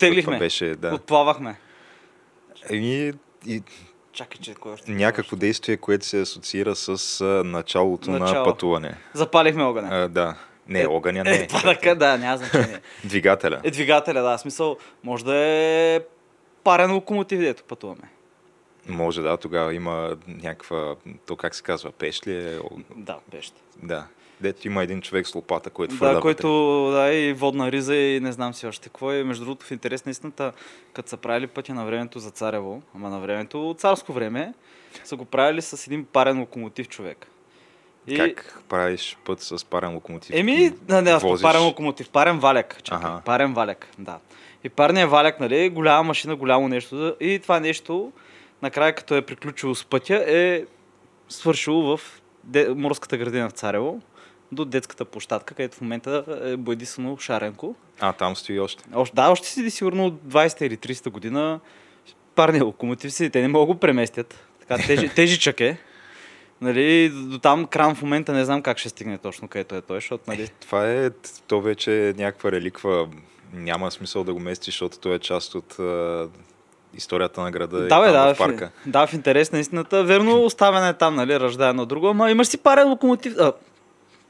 [0.00, 0.38] Потеглихме.
[0.38, 0.94] Беше, да.
[0.94, 1.56] Отплавахме.
[2.70, 3.12] И,
[3.46, 3.62] и
[4.12, 4.90] Чакай, че кой още?
[4.90, 8.38] някакво действие, което се асоциира с а, началото Начало.
[8.38, 8.94] на пътуване.
[9.14, 9.88] Запалихме огъня.
[9.92, 10.34] А, да.
[10.68, 11.36] Не, огъня не.
[11.36, 12.80] Е, така, да, няма значение.
[13.04, 13.60] Двигателя.
[13.64, 16.00] Е, двигателя, да, смисъл, може да е
[16.64, 18.10] парен локомотив, дето пътуваме.
[18.88, 20.94] Може да, тогава има някаква,
[21.26, 22.58] то как се казва, пеш ли е?
[22.96, 23.54] Да, пещ.
[23.82, 24.06] Да.
[24.40, 26.48] Дето има един човек с лопата, който фърля Да, който,
[26.92, 29.24] да, и водна риза и не знам си още какво е.
[29.24, 30.52] Между другото, в интерес на истината,
[30.92, 34.54] като са правили пътя на времето за Царево, ама на времето, царско време,
[35.04, 37.26] са го правили с един парен локомотив човек.
[38.06, 38.16] И...
[38.16, 40.36] Как правиш път с парен локомотив?
[40.36, 42.82] Еми, не, не, Возиш- парен локомотив, парен валяк.
[42.82, 43.20] Чакай, Ага.
[43.24, 44.18] парен валяк, да.
[44.64, 47.16] И парният валяк, нали, голяма машина, голямо нещо.
[47.20, 48.12] И това нещо,
[48.62, 50.64] накрая като е приключило с пътя, е
[51.28, 52.20] свършило в
[52.76, 54.00] морската градина в Царево,
[54.52, 57.74] до детската площадка, където в момента е единствено Шаренко.
[58.00, 58.84] А, там стои още.
[58.94, 61.60] Още, да, още си сигурно от 20 или 30 година
[62.34, 64.46] парният локомотив си, те не могат да го преместят.
[64.60, 65.78] Така, тежи, тежичък е.
[66.60, 69.96] Нали, до там кран в момента не знам как ще стигне точно където е той,
[69.96, 71.10] защото нали, Това е,
[71.46, 73.08] то вече е някаква реликва.
[73.52, 75.76] Няма смисъл да го местиш, защото той е част от
[76.94, 78.70] историята на града Да, и бе, да, в парка.
[78.86, 80.04] В, да, в интерес на истината.
[80.04, 83.52] Верно, оставяне е там, нали, ръжда едно друго, ама имаш си парен локомотив, а,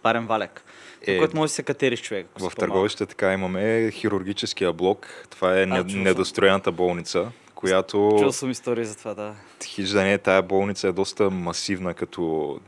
[0.02, 0.64] парен валяк,
[1.06, 2.26] Е, е, който може да се катериш човек.
[2.38, 2.52] В.
[2.56, 5.26] Търговище така имаме хирургическия блок.
[5.30, 6.02] Това е съм.
[6.02, 9.34] недостроената болница, която Чул съм истории за това, да.
[9.64, 12.58] хич да не е, тая болница е доста масивна като,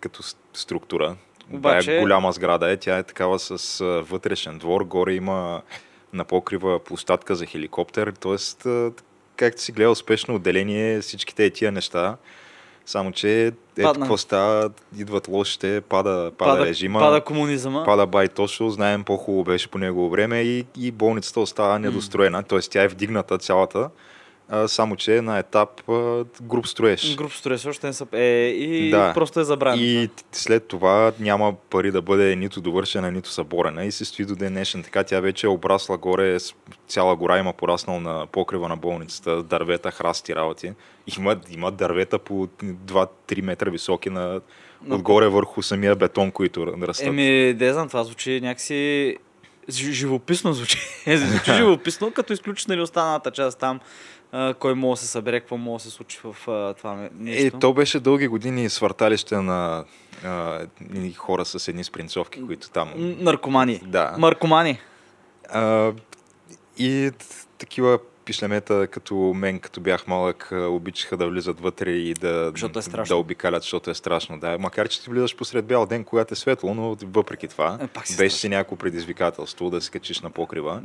[0.00, 0.22] като
[0.54, 1.16] структура.
[1.52, 5.62] Обаче- Тая голяма сграда е, тя е такава с а, вътрешен двор, горе има
[6.12, 8.68] на покрива площадка за хеликоптер, т.е.
[9.36, 12.16] както си гледал успешно отделение, всичките е тия неща.
[12.86, 13.92] Само, че Падна.
[13.92, 17.84] какво става, идват лошите, пада, пада, Пада, режима, пада комунизъма.
[17.84, 22.58] пада Байтошо, знаем по-хубаво беше по негово време и, и болницата остава недостроена, т.е.
[22.58, 23.90] тя е вдигната цялата,
[24.52, 25.92] а, само че е на етап а,
[26.42, 27.16] груп строеж.
[27.16, 28.06] Груп строеж още не са...
[28.12, 29.12] Е, и Да.
[29.14, 29.82] просто е забравено.
[29.82, 34.36] И след това няма пари да бъде нито довършена, нито съборена и се стои до
[34.36, 34.82] ден днешен.
[34.82, 36.38] Така тя вече е обрасла горе,
[36.88, 40.72] цяла гора има пораснал на покрива на болницата, дървета, храсти работи.
[41.18, 44.40] Има, има дървета по 2-3 метра високи на,
[44.82, 47.06] Но- отгоре върху самия бетон, които растат.
[47.06, 47.22] Еми,
[47.54, 49.16] не знам, това звучи някакси
[49.70, 50.78] жи- живописно звучи.
[51.16, 53.80] звучи живописно, като изключиш нали, останалата част там,
[54.32, 57.10] а, кой може да се събере, какво може да се случи в а, това ме-
[57.14, 57.56] нещо.
[57.56, 59.84] Е, то беше дълги години свърталище на
[60.24, 60.60] а,
[61.16, 62.92] хора с едни спринцовки, които там...
[62.96, 63.80] Наркомани.
[63.86, 64.14] Да.
[64.18, 64.78] Маркомани.
[65.48, 65.92] А,
[66.78, 67.10] и
[67.58, 72.82] такива пишлемета като мен, като бях малък, обичаха да влизат вътре и да, Защото е
[72.82, 73.14] страшно.
[73.14, 74.38] да обикалят, защото е страшно.
[74.38, 74.58] Да.
[74.58, 78.36] Макар, че ти влизаш посред бял ден, когато е светло, но въпреки това, Е, беше
[78.36, 80.82] си някакво предизвикателство да се качиш на покрива.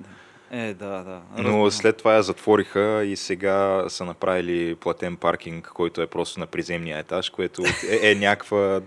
[0.51, 1.21] Е, да, да.
[1.37, 6.47] Но след това я затвориха и сега са направили платен паркинг, който е просто на
[6.47, 7.63] приземния етаж, което
[8.01, 8.81] е, е някаква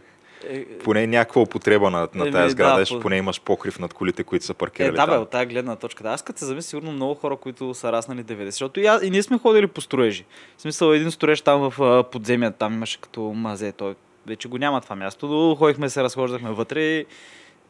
[0.49, 4.25] Е, поне някаква употреба на, на тази сграда, да, по- поне имаш покрив над колите,
[4.25, 6.03] които са Е, паркирали да, бе, от тази гледна точка.
[6.03, 8.45] Да, аз като се замисля, сигурно много хора, които са раснали 90.
[8.45, 10.25] Защото и, аз, и ние сме ходили по строежи.
[10.57, 13.73] В смисъл, един строеж там в подземия, там имаше като мазе.
[13.73, 13.95] Той
[14.27, 15.27] вече го няма това място.
[15.29, 17.07] Но ходихме, се разхождахме вътре и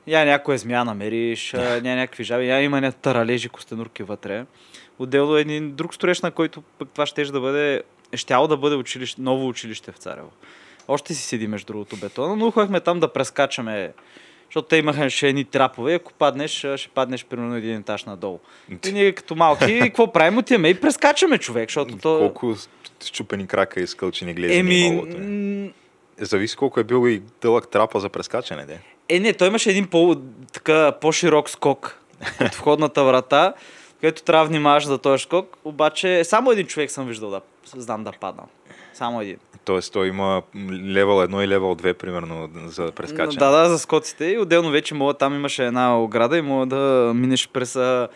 [0.07, 4.45] я някоя змия намериш, а, ня някакви жаби, я има някакви таралежи, костенурки вътре.
[4.99, 7.83] Отделно е един друг строеж, на който пък това ще да бъде,
[8.13, 10.31] е щяло да бъде училище, ново училище в Царево.
[10.89, 13.93] Още си седи между другото бетона, но ходихме там да прескачаме
[14.51, 18.39] защото те имаха ще едни трапове, ако паднеш, ще паднеш примерно един етаж надолу.
[18.87, 20.39] И ние като малки, какво правим?
[20.39, 22.19] Отиваме и прескачаме човек, защото то...
[22.19, 22.55] Колко
[23.05, 25.73] щупени крака и скълчени глези Еми, Еми...
[26.19, 28.81] Зависи колко е бил и дълъг трапа за прескачане, де.
[29.11, 30.17] Е, не, той имаше един по,
[30.53, 32.01] така, по-широк скок
[32.41, 33.55] от входната врата,
[34.01, 37.41] където трябва да внимаваш за този скок, обаче само един човек съм виждал да
[37.77, 38.43] знам да падна.
[38.95, 39.37] Само един.
[39.65, 43.39] Тоест той има левел 1 и левел 2, примерно, за прескачане.
[43.39, 44.25] Да, да, за скоците.
[44.25, 48.09] И отделно вече мога, там имаше една ограда и мога да минеш през, а,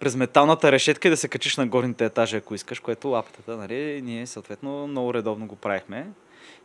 [0.00, 4.02] през металната решетка и да се качиш на горните етажи, ако искаш, което лапата, нали,
[4.04, 6.06] ние съответно много редовно го правихме.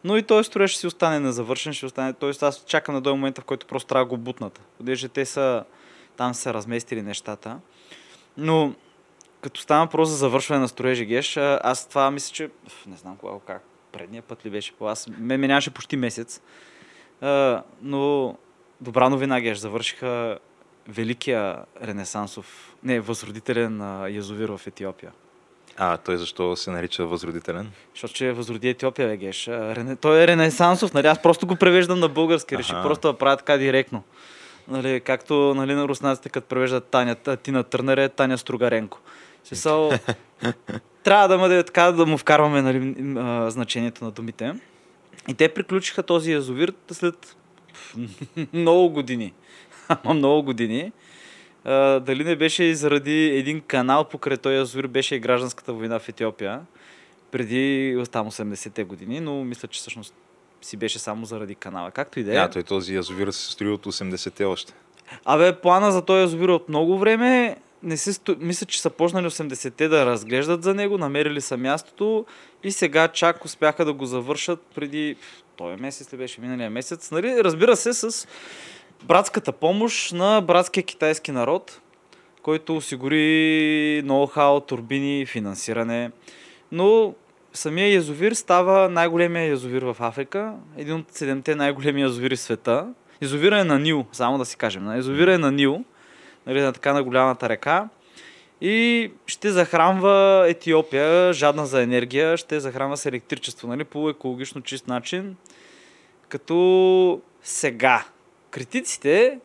[0.03, 2.13] Но и този строеж ще си остане незавършен, ще остане.
[2.13, 4.61] Тоест аз чакам на до момента, в който просто трябва да го бутнат.
[4.77, 5.63] Понеже те са
[6.17, 7.59] там са разместили нещата.
[8.37, 8.73] Но
[9.41, 12.49] като стана просто за завършване на строежи Геш, аз това мисля, че
[12.87, 16.41] не знам кога, как, предния път ли беше по аз, ме минаваше почти месец.
[17.81, 18.35] но
[18.81, 20.39] добра новина Геш, завършиха
[20.87, 23.81] великия ренесансов, не, възродителен
[24.13, 25.11] язовир в Етиопия.
[25.77, 27.71] А, той защо се нарича възродителен?
[27.93, 29.47] Защото че възроди Етиопия, бе, геш.
[29.47, 29.95] Рене...
[29.95, 31.07] Той е ренесансов, нали?
[31.07, 32.57] Аз просто го превеждам на български.
[32.57, 34.03] Реших просто да правя така директно.
[34.67, 38.99] Нали, както нали, на руснаците, като превеждат Таня, Тина Търнер е Таня Стругаренко.
[39.43, 39.91] Смисъл,
[41.03, 42.95] трябва да, бъде така да му вкарваме нали,
[43.51, 44.53] значението на думите.
[45.27, 47.35] И те приключиха този язовир след
[48.53, 49.33] много години.
[49.87, 50.91] Ама много години.
[51.65, 55.99] А, дали не беше и заради един канал покрай този язовир, беше и гражданската война
[55.99, 56.61] в Етиопия
[57.33, 60.13] преди там 80-те години, но мисля, че всъщност
[60.61, 61.91] си беше само заради канала.
[61.91, 62.33] Както и да е.
[62.33, 64.73] Да, той този язовир се строи от 80-те още.
[65.25, 67.57] Абе, плана за този язовир от много време.
[67.83, 68.35] Не се сто...
[68.39, 72.25] Мисля, че са почнали 80-те да разглеждат за него, намерили са мястото
[72.63, 75.15] и сега чак успяха да го завършат преди
[75.55, 77.11] този месец ли беше миналия месец.
[77.11, 77.43] Нали?
[77.43, 78.27] Разбира се, с
[79.07, 81.81] братската помощ на братския китайски народ,
[82.41, 86.11] който осигури ноу-хау, турбини, финансиране.
[86.71, 87.13] Но
[87.53, 92.93] самия язовир става най-големия язовир в Африка, един от седемте най-големи язовири в света.
[93.21, 94.95] Язовира е на Нил, само да си кажем.
[94.95, 95.83] Язовира е на Нил,
[96.47, 97.89] нали, на така на голямата река.
[98.61, 104.87] И ще захранва Етиопия, жадна за енергия, ще захранва с електричество, нали, по екологично чист
[104.87, 105.35] начин.
[106.29, 108.05] Като сега,
[108.53, 109.39] критиците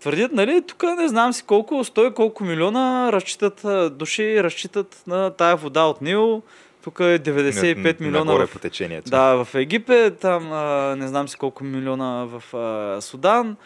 [0.00, 3.60] твърдят, нали, тук не знам си колко, сто колко милиона разчитат,
[3.98, 6.42] души разчитат на тая вода от Нил,
[6.82, 8.24] тук е 95 на, милиона.
[8.24, 9.10] Нагоре в, по течението.
[9.10, 13.56] Да, в Египет, там а, не знам си колко милиона в а, Судан.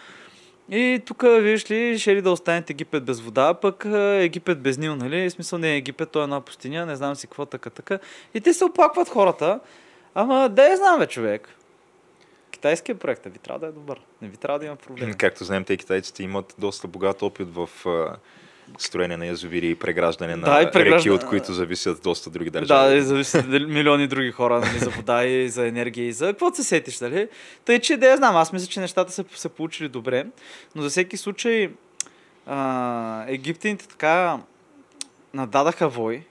[0.70, 3.84] И тук, виж ли, ще ли да останете Египет без вода, пък
[4.20, 5.30] Египет без Нил, нали?
[5.30, 7.98] В смисъл не е Египет, той е една пустиня, не знам си какво, така, така.
[8.34, 9.60] И те се оплакват хората.
[10.14, 11.57] Ама да я знам, бе, човек.
[12.58, 14.00] Китайският проект ви трябва да е добър.
[14.22, 15.14] Не ви трябва да има проблем.
[15.14, 17.68] Както знаем, те китайците имат доста богат опит в
[18.78, 20.98] строене на язовири и преграждане на да, и прегражда...
[20.98, 22.90] реки, от които зависят доста други държави.
[22.90, 26.54] Да, и зависят милиони други хора нали, за вода и за енергия и за какво
[26.54, 27.28] се сетиш, нали?
[27.64, 30.26] Тъй, че да я знам, аз мисля, че нещата са се получили добре,
[30.74, 31.70] но за всеки случай
[32.46, 34.38] а, египтяните така
[35.34, 36.22] нададаха вой,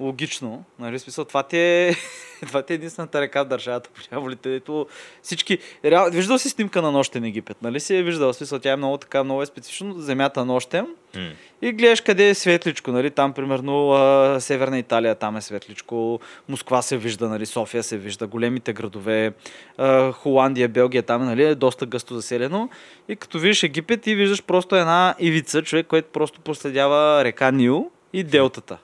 [0.00, 1.96] логично, нали, смисъл, това ти е,
[2.46, 4.86] това ти е единствената река в държавата, поляволите, ето
[5.22, 8.76] всички, реал, виждал си снимка на нощен Египет, нали си е виждал, смисъл, тя е
[8.76, 10.86] много така, много е специфично, земята нощем.
[11.14, 11.32] Mm.
[11.62, 16.82] и гледаш къде е светличко, нали, там примерно а, Северна Италия, там е светличко, Москва
[16.82, 19.32] се вижда, нали, София се вижда, големите градове,
[19.78, 22.68] а, Холандия, Белгия, там нали, е доста гъсто заселено.
[23.08, 27.90] И като видиш Египет и виждаш просто една ивица, човек, който просто проследява река Нил
[28.12, 28.78] и делтата.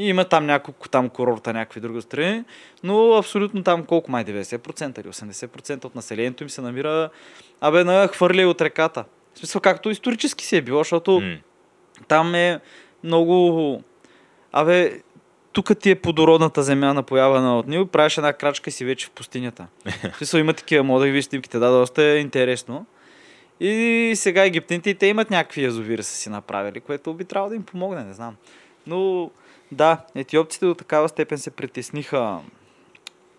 [0.00, 2.44] И има там няколко там курорта, някакви други страни,
[2.82, 7.10] но абсолютно там колко май 90% или 80% от населението им се намира
[7.60, 9.04] абе на хвърли от реката.
[9.34, 11.38] В смисъл както исторически си е било, защото mm.
[12.08, 12.60] там е
[13.04, 13.82] много...
[14.52, 15.00] Абе,
[15.52, 19.10] тук ти е плодородната земя напоявана от Нил, правиш една крачка и си вече в
[19.10, 19.66] пустинята.
[20.12, 22.86] В смисъл има такива, мода да ви снимките, да, доста е интересно.
[23.60, 27.62] И сега египтяните, те имат някакви язовири са си направили, което би трябвало да им
[27.62, 28.36] помогне, не знам.
[28.86, 29.30] Но
[29.72, 32.38] да, етиопците до такава степен се притесниха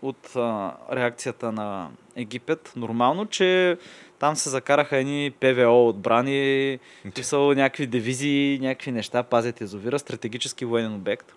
[0.01, 2.73] от а, реакцията на Египет.
[2.75, 3.77] Нормално, че
[4.19, 6.79] там се закараха едни ПВО отбрани,
[7.21, 11.33] са някакви дивизии, някакви неща, пазят язовира, стратегически военен обект,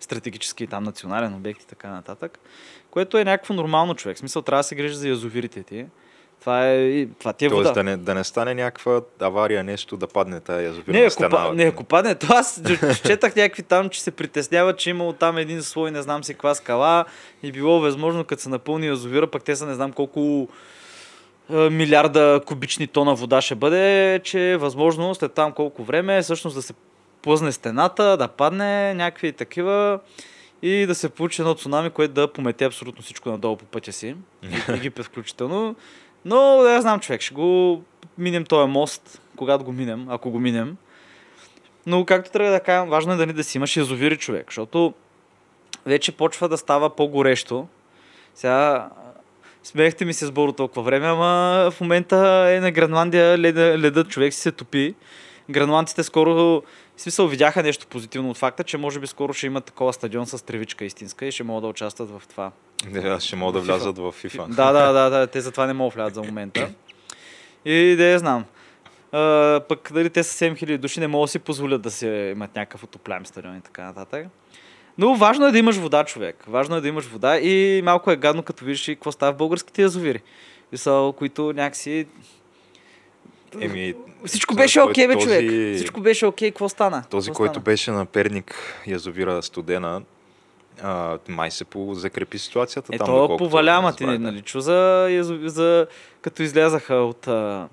[0.00, 2.38] стратегически там национален обект и така нататък,
[2.90, 4.16] което е някакво нормално човек.
[4.16, 5.86] В смисъл трябва да се грижи за язовирите ти.
[6.40, 7.72] Това, е, това ти е Тоест, вода.
[7.72, 11.52] Да не, да не стане някаква авария, нещо да падне тази язовирна не, ако, стена.
[11.54, 12.62] Не, ако падне, то аз
[13.06, 16.54] четах някакви там, че се притеснява, че имало там един слой, не знам си каква
[16.54, 17.04] скала
[17.42, 20.48] и било възможно, като се напълни язовира, пък те са не знам колко
[21.50, 26.62] милиарда кубични тона вода ще бъде, че е възможно след там колко време всъщност да
[26.62, 26.74] се
[27.22, 30.00] плъзне стената, да падне някакви такива
[30.62, 34.16] и да се получи едно цунами, което да помете абсолютно всичко надолу по пътя си.
[34.68, 35.76] Египет включително.
[36.28, 37.82] Но да я знам, човек, ще го
[38.18, 40.76] минем този мост, когато го минем, ако го минем.
[41.86, 44.94] Но както трябва да кажа, важно е да ни да си имаш язовири човек, защото
[45.86, 47.66] вече почва да става по-горещо.
[48.34, 48.88] Сега
[49.62, 54.08] смеехте ми се с Боро толкова време, ама в момента е на Гренландия леда, ледът
[54.08, 54.94] човек си се топи.
[55.50, 56.62] Гренландците скоро
[56.98, 60.26] в смисъл видяха нещо позитивно от факта, че може би скоро ще имат такова стадион
[60.26, 62.52] с тревичка истинска и ще могат да участват в това.
[62.86, 64.46] Да, ще могат да влязат в FIFA.
[64.46, 66.70] Да, да, да, да, те затова не могат влязат за момента.
[67.64, 68.44] И да я знам.
[69.12, 72.56] А, пък дали те са 7000 души, не могат да си позволят да си имат
[72.56, 74.26] някакъв отопляем стадион и така нататък.
[74.98, 76.44] Но важно е да имаш вода, човек.
[76.46, 79.36] Важно е да имаш вода и малко е гадно, като видиш и какво става в
[79.36, 80.22] българските язовири.
[80.74, 82.06] Са, които някакси...
[83.60, 83.94] Еми,
[84.26, 85.74] Всичко беше окей, бе, този- човек.
[85.76, 87.04] Всичко беше окей, какво стана?
[87.10, 87.64] Този, Какво който стана?
[87.64, 88.54] беше на Перник,
[88.86, 90.02] язовира Студена,
[90.82, 93.06] а, май се по закрепи ситуацията Е, там.
[93.06, 95.08] то доколкото поваляма ти, нали, чу за,
[95.44, 95.86] за,
[96.20, 97.28] като излязаха от...
[97.28, 97.68] А,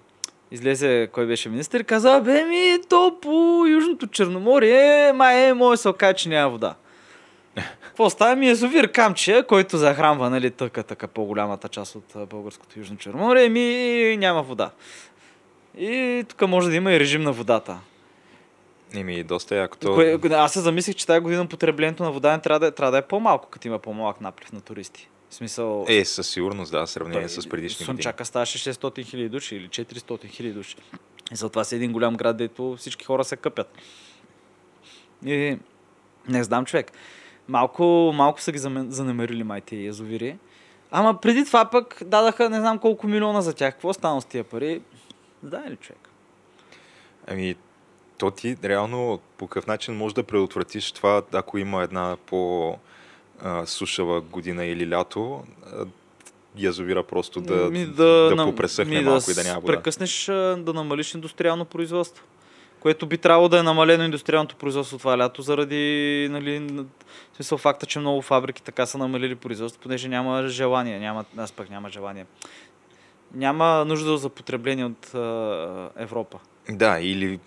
[0.51, 3.29] излезе, кой беше министър, каза, бе ми, то по
[3.67, 6.75] Южното Черноморие, май е, може се окаже, че няма вода.
[7.81, 12.97] Какво става ми язовир Камчия, който захранва, нали, тъка, така по-голямата част от българското Южно
[12.97, 14.69] Черноморие, ми няма вода.
[15.77, 17.79] И тук може да има и режим на водата.
[18.95, 19.77] Еми, доста яко.
[19.77, 19.93] То...
[19.93, 22.91] Кое, аз се замислих, че тази година потреблението на вода не трябва да, е- трябва
[22.91, 25.09] да е по-малко, като има по-малък наплив на туристи.
[25.29, 25.85] В смисъл...
[25.87, 27.85] Е, със сигурност, да, сравнение Той- с предишни години.
[27.85, 30.75] Слънчака ставаше 600 хиляди души или 400 хиляди души.
[31.31, 33.73] И затова си един голям град, дето всички хора се къпят.
[35.25, 35.57] И
[36.27, 36.91] не знам, човек.
[37.47, 40.37] Малко, малко са ги замен- занемерили май тези язовири.
[40.91, 43.73] Ама преди това пък дадаха не знам колко милиона за тях.
[43.73, 44.81] Какво стана с тия пари?
[45.45, 46.09] Знае ли човек?
[47.27, 47.55] Ами,
[48.17, 52.77] то ти реално по какъв начин можеш да предотвратиш това, ако има една по
[53.65, 55.43] сушава година или лято,
[56.57, 59.73] язовира просто да, Ми да, да попресъхне ми малко и да няма вода.
[59.73, 60.25] Прекъснеш
[60.57, 62.23] да намалиш индустриално производство.
[62.79, 66.85] Което би трябвало да е намалено индустриалното производство това лято, заради нали,
[67.35, 71.69] смисъл факта, че много фабрики така са намалили производство, понеже няма желание, няма, аз пък
[71.69, 72.25] няма желание.
[73.35, 75.11] Няма нужда за потребление от
[75.97, 76.39] Европа.
[76.69, 77.39] Да, или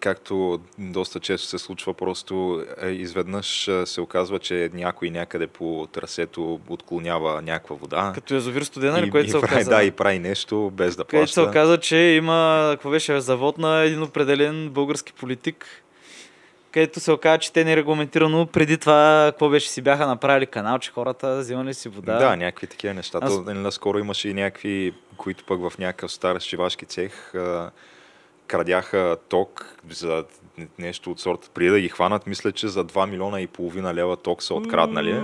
[0.00, 6.60] както доста често се случва, просто е, изведнъж се оказва, че някой някъде по трасето
[6.68, 8.12] отклонява някаква вода.
[8.14, 9.70] Като язовир студена, и, ли, което и се прави, оказа.
[9.70, 11.50] да, и прави нещо без да Където се плаща.
[11.50, 15.81] оказа, че има, какво беше, завод на един определен български политик,
[16.72, 20.90] където се оказа, че те нерегламентирано преди това, какво беше, си бяха направили канал, че
[20.90, 22.18] хората взимали си вода.
[22.18, 23.18] Да, някакви такива неща.
[23.22, 27.70] Аз- То, нали, наскоро имаше и някакви, които пък в някакъв стар шивашки цех а,
[28.46, 30.24] крадяха ток за
[30.78, 31.48] нещо от сорта.
[31.50, 35.20] Преди да ги хванат, мисля, че за 2 милиона и половина лева ток са откраднали.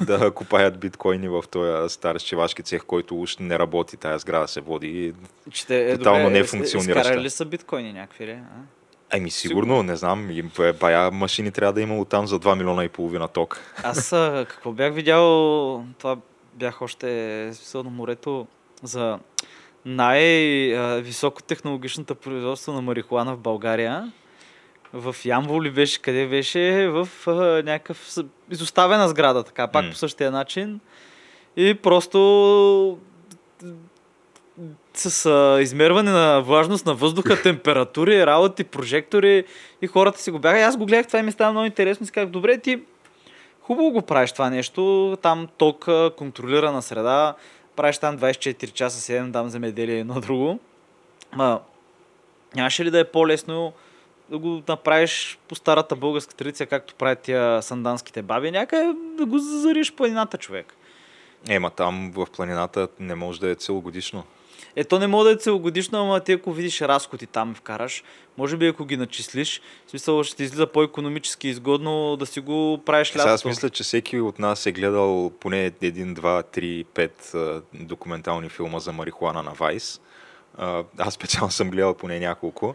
[0.00, 4.60] Да купаят биткоини в този стар шивашки цех, който уж не работи, тая сграда се
[4.60, 4.88] води.
[4.88, 5.12] и-
[5.50, 7.00] Че те, е, Тотално добре, нефункционираща.
[7.00, 8.30] Изкарали ли са биткоини някакви, ли?
[8.30, 8.42] А?
[9.10, 10.28] Ами сигурно, не знам,
[10.80, 13.60] бая машини трябва да е имало там за 2 милиона и половина ток.
[13.82, 14.10] Аз
[14.48, 16.16] какво бях видял, това
[16.54, 18.46] бях още смисъл на морето
[18.82, 19.18] за
[19.84, 24.12] най-високотехнологичната производство на марихуана в България.
[24.92, 27.32] В Ямбол ли беше, къде беше, в а,
[27.62, 28.08] някакъв
[28.50, 29.90] изоставена сграда, така, пак М.
[29.90, 30.80] по същия начин.
[31.56, 32.98] И просто
[34.94, 39.44] с а, измерване на влажност на въздуха, температури, работи, прожектори
[39.82, 40.58] и хората си го бяха.
[40.58, 42.06] И аз го гледах, това и ми става много интересно.
[42.06, 42.82] Си казах, добре, ти
[43.60, 47.34] хубаво го правиш това нещо, там ток, контролирана среда,
[47.76, 50.58] правиш там 24 часа 7, дам земеделие едно друго.
[51.36, 51.60] Ма,
[52.54, 53.72] нямаше ли да е по-лесно
[54.30, 59.38] да го направиш по старата българска традиция, както правят тия санданските баби, някъде да го
[59.38, 60.74] зариш планината човек.
[61.48, 64.24] Ема там в планината не може да е целогодишно.
[64.76, 68.04] Ето не мога да е целогодишно, ама ти ако видиш разходи там вкараш,
[68.38, 72.82] може би ако ги начислиш, в смисъл ще ти излиза по-економически изгодно да си го
[72.86, 77.32] правиш Сега аз мисля, че всеки от нас е гледал поне един, два, три, пет
[77.74, 80.00] документални филма за марихуана на Вайс.
[80.98, 82.74] Аз специално съм гледал поне няколко.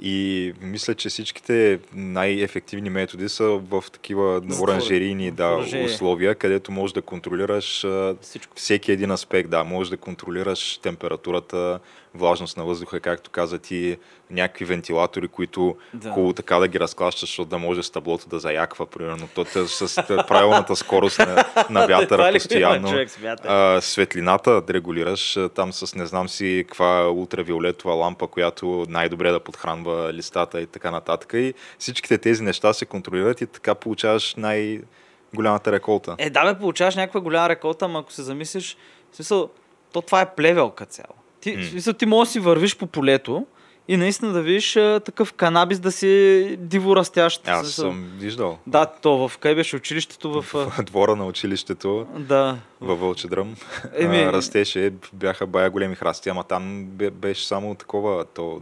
[0.00, 6.92] И мисля, че всичките най-ефективни методи са в такива Затвор- оранжерийни да, условия, където можеш
[6.94, 7.86] да контролираш
[8.20, 8.56] Всичко.
[8.56, 11.80] всеки един аспект, да, можеш да контролираш температурата,
[12.16, 13.96] влажност на въздуха, както каза ти,
[14.30, 16.10] някакви вентилатори, които Да.
[16.10, 20.02] хубаво така да ги разклащаш, защото да може с таблото да заяква, примерно, то с
[20.28, 22.88] правилната скорост на, на вятъра постоянно.
[22.88, 23.08] човек?
[23.44, 29.40] А, светлината да регулираш там с не знам си каква ултравиолетова лампа, която най-добре да
[29.40, 31.30] подхранва листата и така нататък.
[31.34, 36.14] И всичките тези неща се контролират и така получаваш най-голямата реколта.
[36.18, 38.76] Е, да, бе, получаваш някаква голяма реколта, ама ако се замислиш,
[39.12, 39.50] в смисъл,
[39.92, 41.14] то това е плевелка цяло.
[41.54, 43.46] Ти, смисъл, ти можеш да си вървиш по полето
[43.88, 47.48] и наистина да видиш а, такъв канабис да си диво растящ.
[47.48, 48.58] Аз съм виждал.
[48.66, 50.42] Да, то в къде беше училището в...
[50.52, 52.58] В двора на училището да.
[52.80, 53.56] във Вълчедръм
[53.98, 58.60] Еми- а, растеше, бяха бая големи храсти, ама там бе- беше само такова, то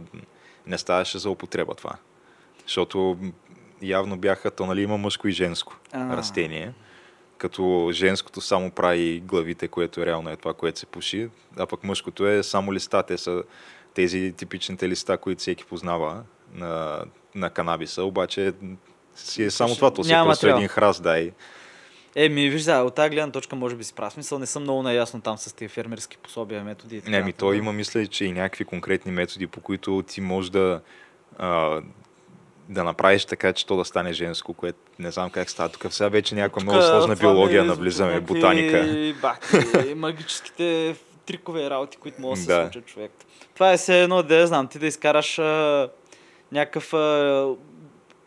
[0.67, 1.93] не ставаше за употреба това.
[2.65, 3.17] Защото
[3.81, 6.17] явно бяха, то нали има мъжко и женско А.
[6.17, 6.73] растение.
[7.37, 12.27] Като женското само прави главите, което реално е това, което се пуши, а пък мъжкото
[12.27, 13.03] е само листа.
[13.03, 13.43] Те са
[13.93, 16.23] тези типичните листа, които всеки познава
[16.53, 17.03] на,
[17.35, 18.53] на канабиса, обаче
[19.15, 20.57] си е само това, то си е просто материал.
[20.57, 21.31] един храст, дай.
[22.15, 24.13] Еми, виж, да, от тази гледна точка може би си прав.
[24.13, 26.97] Смисъл, не съм много наясно там с тези фермерски пособия, методи.
[26.97, 30.21] и така Не, ми то има, мисля, че и някакви конкретни методи, по които ти
[30.21, 30.81] можеш да,
[31.37, 31.81] а,
[32.69, 35.69] да направиш така, че то да стане женско, което не знам как става.
[35.69, 39.13] Тук сега вече някаква много сложна биология ми навлизаме, ботаника.
[39.21, 40.95] Бахти, магическите
[41.25, 42.63] трикове работи, които могат да се Да.
[42.63, 43.11] случат човек.
[43.53, 45.89] Това е все едно, да знам, ти да изкараш а,
[46.51, 47.47] някакъв а,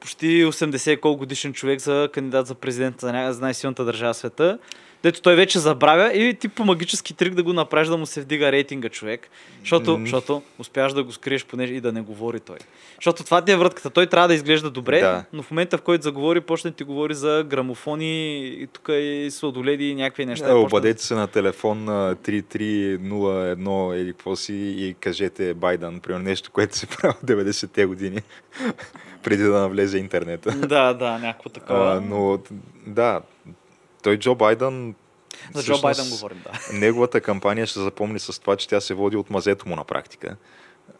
[0.00, 4.58] почти 80 колко годишен човек за кандидат за президент за най-силната държава в света,
[5.02, 8.20] дето той вече забравя и ти по магически трик да го направиш да му се
[8.20, 9.28] вдига рейтинга човек,
[9.60, 10.06] защото, М.
[10.06, 12.56] защото успяваш да го скриеш поне и да не говори той.
[12.94, 13.90] Защото това ти е вратката.
[13.90, 15.24] Той трябва да изглежда добре, Да.
[15.32, 19.88] но в момента в който заговори, почне ти говори за грамофони и тук и сладоледи
[19.88, 20.50] и някакви неща.
[20.50, 26.50] Е, обадете се на телефон на 3301 или какво си и кажете Байден, примерно нещо,
[26.50, 28.20] което се прави в 90-те години,
[29.22, 30.50] преди да навлезе интернета.
[30.50, 31.96] Да, да, някакво такова.
[31.96, 32.38] А, но
[32.86, 33.20] да,
[34.02, 34.94] той Джо Байден
[35.54, 36.50] За Джо Байден говорим, да.
[36.72, 40.36] Неговата кампания ще запомни с това, че тя се води от мазето му на практика.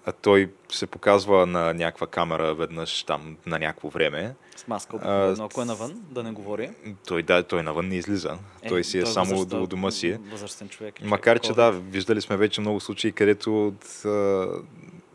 [0.06, 4.34] А той се показва на някаква камера веднъж там на някакво време.
[4.56, 6.70] С маска, А, обикновено, ако е навън, да не говори.
[7.06, 8.38] Той, да, той навън не излиза.
[8.62, 10.18] Е, той си е той само възрастен- до дома си.
[10.30, 10.94] Възрастен човек.
[11.02, 14.46] Макар, че да, виждали сме вече много случаи, където от а,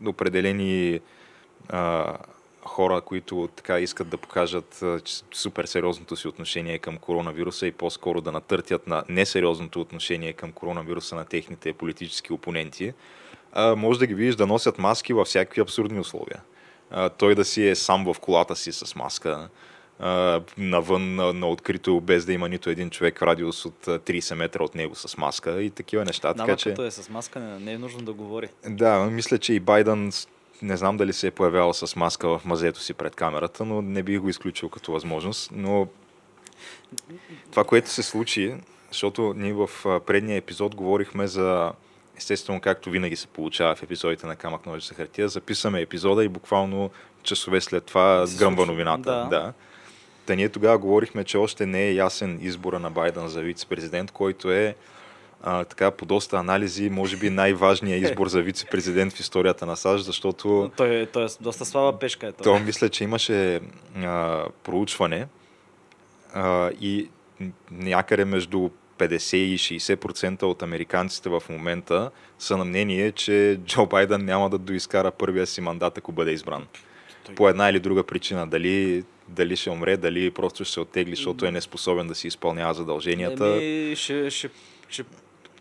[0.06, 1.00] определени
[1.68, 2.16] а,
[2.64, 4.84] хора, които така искат да покажат
[5.34, 11.16] супер сериозното си отношение към коронавируса и по-скоро да натъртят на несериозното отношение към коронавируса
[11.16, 12.92] на техните политически опоненти,
[13.52, 16.40] а, може да ги видиш да носят маски във всякакви абсурдни условия.
[16.90, 19.48] А, той да си е сам в колата си с маска,
[19.98, 23.98] а, навън на, на открито, без да има нито един човек в радиус от а,
[23.98, 26.34] 30 метра от него с маска и такива неща.
[26.34, 26.74] Да, така че...
[26.80, 28.48] е с маска, не, е нужно да говори.
[28.68, 30.12] Да, мисля, че и Байден,
[30.62, 34.02] не знам дали се е появявал с маска в мазето си пред камерата, но не
[34.02, 35.50] бих го изключил като възможност.
[35.54, 35.88] Но
[37.50, 38.54] това, което се случи,
[38.90, 39.70] защото ние в
[40.06, 41.72] предния епизод говорихме за,
[42.16, 46.90] естествено, както винаги се получава в епизодите на Камък ножица хартия, записаме епизода и буквално
[47.22, 49.10] часове след това гръмва новината.
[49.10, 49.24] да.
[49.24, 49.52] да.
[50.26, 54.52] Та ние тогава говорихме, че още не е ясен избора на Байден за вице-президент, който
[54.52, 54.74] е
[55.46, 60.04] а, така по доста анализи, може би най-важният избор за вице-президент в историята на САЩ,
[60.04, 62.26] защото Той, е- той е доста слаба пешка.
[62.26, 62.44] Е той.
[62.44, 63.60] то мисля, че имаше
[63.96, 65.26] а, проучване
[66.34, 67.08] а, и
[67.70, 74.24] някъде между 50 и 60% от американците в момента са на мнение, че Джо Байден
[74.24, 76.66] няма да доизкара първия си мандат, ако бъде избран.
[77.26, 78.46] Той- По една или друга причина.
[78.46, 82.74] Дали, дали ще умре, дали просто ще се оттегли, защото е неспособен да си изпълнява
[82.74, 83.46] задълженията.
[83.46, 84.50] Еми, ще, ще,
[84.88, 85.04] ще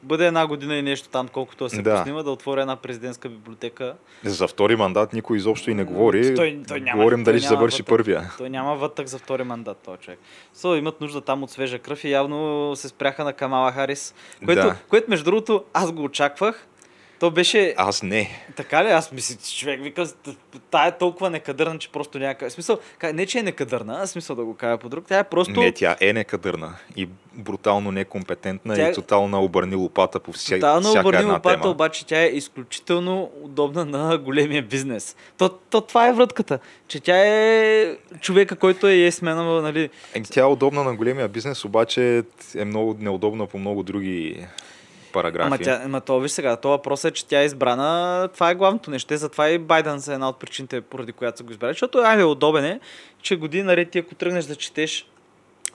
[0.04, 1.96] бъде една година и нещо там, колкото се Да.
[1.96, 3.94] поснима, да отворя една президентска библиотека.
[4.24, 6.36] За втори мандат никой изобщо и не говори.
[6.36, 7.88] Той, той няма, Говорим той дали ще завърши вътък.
[7.88, 8.32] първия.
[8.38, 10.20] Той няма вътък за втори мандат, този човек.
[10.56, 14.14] So, имат нужда там от свежа кръв и явно се спряха на Камала Харис.
[14.46, 14.76] Което, Да.
[14.90, 16.68] което между другото, аз го очаквах.
[17.24, 17.74] То беше...
[17.78, 18.30] Аз не.
[18.56, 18.90] Така ли?
[18.90, 20.06] Аз мисля, че човек вика,
[20.72, 22.50] тая е толкова некадърна, че просто някак...
[22.50, 22.78] В смисъл,
[23.14, 25.06] не че е некадърна, а смисъл да го кажа по друг.
[25.08, 25.60] Тя е просто...
[25.60, 30.90] Не, тя е некадърна и брутално некомпетентна Тя- и тотално обърни лопата по вся, Тотално
[30.90, 31.72] всяка обърни една лопата, тема.
[31.72, 35.16] обаче тя е изключително удобна на големия бизнес.
[35.38, 40.42] То, то това е вратката, че тя е човека, който е есмена, нали, Е, Тя
[40.42, 42.24] е удобна на големия бизнес, обаче
[42.56, 44.46] е много неудобна по много други
[45.14, 45.48] параграфи.
[45.48, 48.56] Ама, тя, ама то виж сега, то въпрос е, че тя е избрана, това е
[48.56, 51.98] главното нещо, затова и Байден са една от причините, поради която са го избрали, защото
[51.98, 52.80] айде удобен е,
[53.22, 55.08] че години наред ти ако тръгнеш да четеш,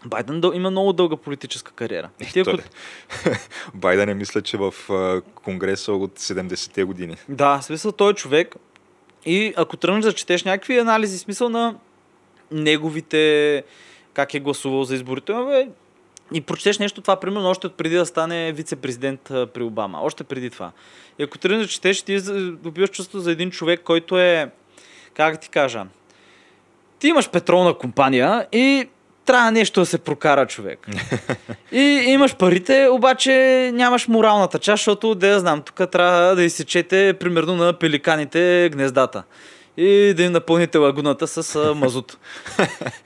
[0.05, 2.11] Байден дъл- има много дълга политическа кариера.
[2.21, 2.59] И ти, ако...
[3.75, 4.75] Байден е мисля, че в
[5.35, 7.17] Конгреса от 70-те години.
[7.29, 8.55] Да, смисъл той е човек
[9.25, 11.75] и ако тръгнеш да четеш някакви анализи, смисъл на
[12.51, 13.65] неговите,
[14.13, 15.69] как е гласувал за изборите, бе,
[16.35, 20.01] и прочетеш нещо това, примерно, още от преди да стане вице-президент при Обама.
[20.03, 20.73] Още преди това.
[21.19, 22.21] И ако тръгнеш да четеш, ти
[22.63, 24.51] добиваш чувство за един човек, който е,
[25.15, 25.85] как ти кажа,
[26.99, 28.89] ти имаш петролна компания и
[29.25, 30.87] трябва нещо да се прокара човек.
[31.73, 33.33] И имаш парите, обаче
[33.75, 39.23] нямаш моралната част, защото, да я знам, тук трябва да изсечете примерно на пеликаните гнездата
[39.79, 42.19] и да им напълните лагуната с мазут.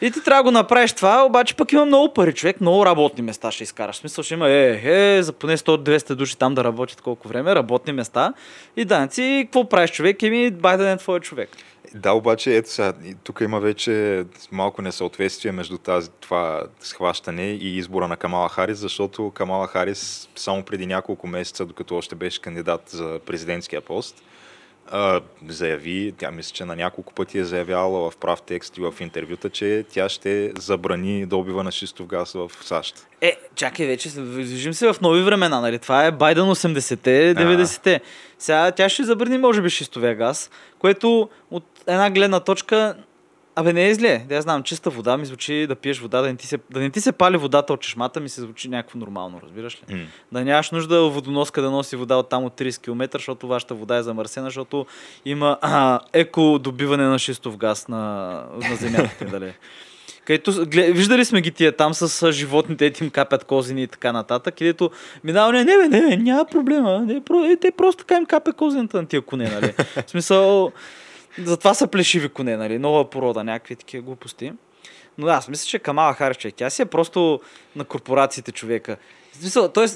[0.01, 3.23] и ти трябва да го направиш това, обаче пък има много пари, човек, много работни
[3.23, 3.97] места ще изкараш.
[3.97, 7.93] Смисъл ще има, е, е, за поне 100-200 души там да работят колко време, работни
[7.93, 8.35] места
[8.77, 9.23] и данъци.
[9.23, 10.23] И какво правиш човек?
[10.23, 11.51] Еми, Байден е твой човек.
[11.95, 12.93] Да, обаче, ето сега,
[13.25, 19.31] тук има вече малко несъответствие между тази, това схващане и избора на Камала Харис, защото
[19.31, 24.23] Камала Харис само преди няколко месеца, докато още беше кандидат за президентския пост,
[24.93, 28.95] а, заяви, тя мисля, че на няколко пъти е заявявала в прав текст и в
[29.01, 33.07] интервюта, че тя ще забрани добива на шистов газ в САЩ.
[33.21, 35.79] Е, чакай вече, движим се в нови времена, нали?
[35.79, 38.01] Това е Байден 80-те, 90-те.
[38.39, 42.97] Сега тя ще забрани, може би, шистовия газ, което от една гледна точка
[43.57, 44.25] Абе, не е зле.
[44.29, 46.81] Да я знам, чиста вода ми звучи да пиеш вода, да не ти се, да
[46.81, 49.95] не ти се пали водата от чешмата, ми се звучи някакво нормално, разбираш ли?
[49.95, 50.07] М.
[50.33, 53.97] Да нямаш нужда водоноска да носи вода от там от 30 км, защото вашата вода
[53.97, 54.87] е замърсена, защото
[55.25, 57.99] има а, еко добиване на шистов газ на,
[58.71, 59.25] на земята.
[59.25, 59.53] дали.
[60.25, 64.13] Където, глед, виждали сме ги тия там с животните, ети им капят козини и така
[64.13, 64.91] нататък, където
[65.25, 67.01] минава, не, не, не, няма проблема.
[67.01, 69.75] Не, про, е, те просто така им капе козината на тия коне, нали?
[70.07, 70.73] В смисъл,
[71.39, 72.79] затова са плешиви коне, нали?
[72.79, 74.53] Нова порода, някакви такива глупости.
[75.19, 77.41] Но аз мисля, че Камала човек, тя си е просто
[77.77, 78.97] на корпорациите човека.
[79.33, 79.87] В смисъл, т.е.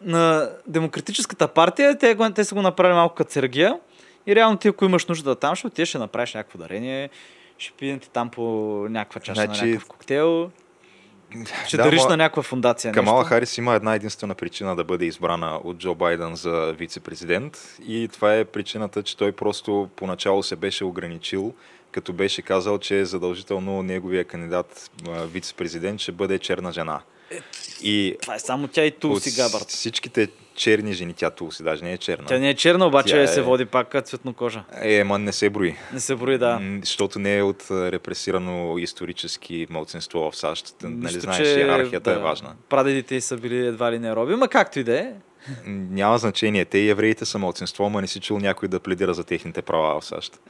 [0.00, 3.78] на Демократическата партия, те, те са го направили малко като Сергия.
[4.26, 7.10] И реално ти, ако имаш нужда да там, ще отидеш, ще направиш някакво дарение,
[7.58, 8.42] ще пием ти там по
[8.90, 10.50] някаква чаша Значи- на някакъв коктейл.
[11.66, 12.92] Ще Да, дариш ма- на някаква фундация.
[12.92, 13.28] Камала нещо.
[13.28, 18.34] Харис има една единствена причина да бъде избрана от Джо Байден за вице-президент и това
[18.36, 21.54] е причината, че той просто поначало се беше ограничил,
[21.92, 27.00] като беше казал, че задължително неговия кандидат вице-президент ще бъде черна жена.
[27.82, 29.68] И Това е само тя и Тулси Габард.
[29.68, 32.26] всичките черни жени, тя Тулси даже не е черна.
[32.26, 34.64] Тя не е черна, обаче Тя е- се води пак цветнокожа.
[34.82, 35.74] Е, ма не се брои.
[35.92, 36.60] Не се брои, да.
[36.80, 40.74] Защото не е от репресирано исторически мълцинство в САЩ.
[40.82, 42.54] нали Нищо, знаеш, иерархията е важна.
[42.68, 45.12] Прадедите й са били едва ли не роби, ма както и да е.
[45.66, 46.64] Няма значение.
[46.64, 50.00] Те и евреите са мълцинство, ама не си чул някой да пледира за техните права
[50.00, 50.40] в САЩ.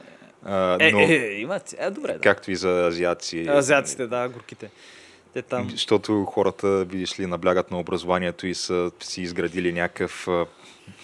[0.45, 1.59] А, Е, но, е, има.
[1.77, 2.19] Е, добре, да.
[2.19, 3.45] както и за азиаци.
[3.49, 4.69] Азиаците, да, горките.
[5.37, 5.69] Те там.
[5.69, 10.27] Защото хората, видиш ли, наблягат на образованието и са си изградили някакъв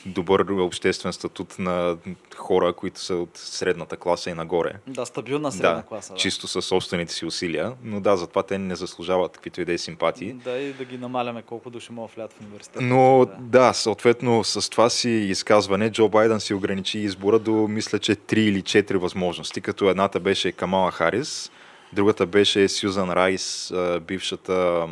[0.06, 1.98] добър обществен статут на
[2.36, 4.74] хора, които са от средната класа и нагоре.
[4.88, 6.14] Да, стабилна средна да, класа.
[6.14, 6.20] Да.
[6.20, 9.78] чисто със собствените си усилия, но да, затова те не заслужават каквито и да е
[9.78, 10.34] симпатии.
[10.34, 12.82] Да, и да ги намаляме колко души могат да влядат в университета.
[12.82, 13.36] Но да.
[13.40, 18.38] да, съответно с това си изказване Джо Байден си ограничи избора до мисля, че 3
[18.38, 21.52] или 4 възможности, като едната беше Камала Харис,
[21.94, 24.88] другата беше Сюзан Райс, бившата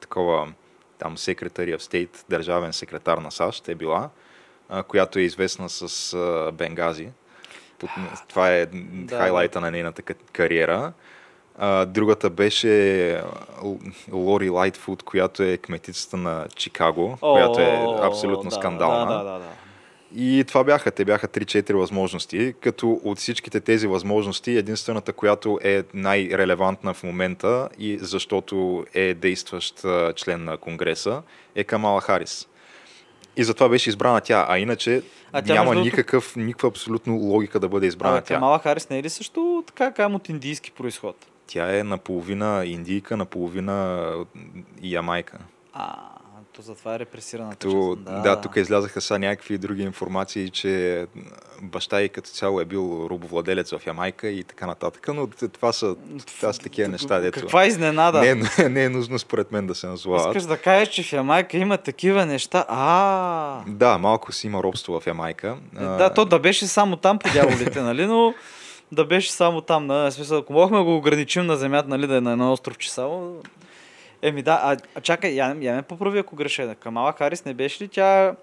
[0.00, 0.52] такова
[0.98, 4.10] там секретари в стейт, държавен секретар на САЩ е била,
[4.88, 6.16] която е известна с
[6.52, 7.08] Бенгази.
[8.28, 10.92] Това е Да, хайлайта на нейната ка- кариера.
[11.86, 13.22] Другата беше
[14.12, 19.06] Лори Лайтфуд, която е кметицата на Чикаго, която е О, абсолютно да, скандална.
[19.12, 19.48] Да, да, да, да.
[20.16, 25.82] И това бяха, те бяха 3-4 възможности, като от всичките тези възможности единствената, която е
[25.94, 31.22] най-релевантна в момента и защото е действащ а, член на Конгреса,
[31.54, 32.48] е Камала Харис.
[33.36, 37.68] И затова беше избрана тя, а иначе А тя, няма никакъв, никаква абсолютно логика да
[37.68, 38.34] бъде избрана Абе, тя.
[38.34, 41.26] Камала Харис не е ли също така кам от индийски происход?
[41.46, 44.10] Тя е наполовина индийка, наполовина
[44.82, 45.38] ямайка.
[45.72, 45.96] А,
[46.52, 47.54] то затова е репресирана.
[47.56, 51.06] То, да, да, тук излязаха са някакви други информации, че
[51.62, 55.96] баща и като цяло е бил рубовладелец в Ямайка и така нататък, но това са,
[56.26, 58.20] това са такива неща, дето Каква изненада?
[58.20, 60.26] не, е- не е нужно според мен да се назовават.
[60.26, 62.64] Искаш да кажеш, че в Ямайка има такива неща?
[62.68, 65.56] А, Да, малко си има робство в Ямайка.
[65.76, 68.34] Е, Да, то да беше само там по дяволите, нали, но
[68.92, 69.86] да беше само там.
[69.86, 72.92] На, смисъл, ако мога да го ограничим на земята, нали, да е на едно островче
[72.92, 73.36] само.
[74.22, 76.74] Еми да, а, а чакай, я, я ме поправи ако греша.
[76.74, 78.34] Камала Харис не беше ли тя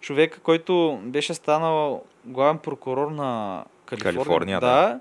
[0.00, 4.14] човека, който беше станал главен прокурор на Калифорния?
[4.14, 5.00] Калифорния, да.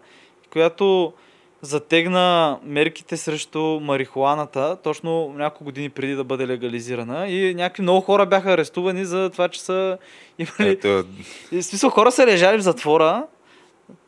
[0.49, 1.13] Която
[1.61, 8.25] затегна мерките срещу марихуаната точно няколко години преди да бъде легализирана и някакви много хора
[8.25, 9.97] бяха арестувани за това, че са
[10.39, 11.03] имали Ето,
[11.51, 13.25] в смисъл, хора са лежали в затвора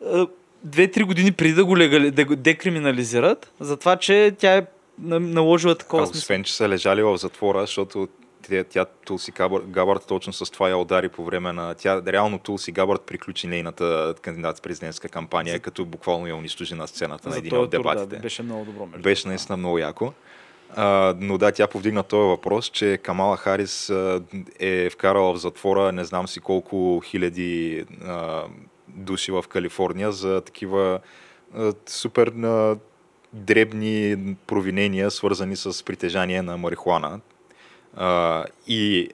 [0.06, 0.24] е,
[0.64, 4.66] две-три години преди да го, легали, да го декриминализират, за това, че тя е
[5.00, 8.08] наложила такова а освен, че са лежали в затвора, защото
[8.50, 9.32] тя, тя Тулси
[9.68, 11.74] Габърт точно с това я удари по време на...
[11.74, 17.30] Тя реално Тулси Габърт приключи нейната кандидат президентска кампания, като буквално я унищожи на сцената
[17.30, 18.22] на За един този от тур, да, дебатите.
[18.22, 18.86] беше много добро.
[18.86, 20.14] Между Беше наистина много яко.
[20.76, 24.22] А, но да, тя повдигна този въпрос, че Камала Харис а,
[24.60, 28.44] е вкарала в затвора не знам си колко хиляди а,
[28.88, 31.00] души в Калифорния за такива
[31.56, 32.78] а, супер а,
[33.36, 37.20] дребни провинения, свързани с притежание на марихуана.
[37.96, 39.10] А, и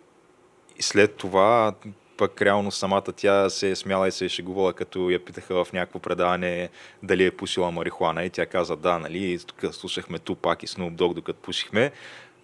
[0.79, 1.73] след това
[2.17, 5.73] пък реално самата тя се е смяла и се е шегувала, като я питаха в
[5.73, 6.69] някакво предаване
[7.03, 11.13] дали е пушила марихуана и тя каза да, нали, тук слушахме Тупак и Snoop Dogg
[11.13, 11.91] докато пушихме.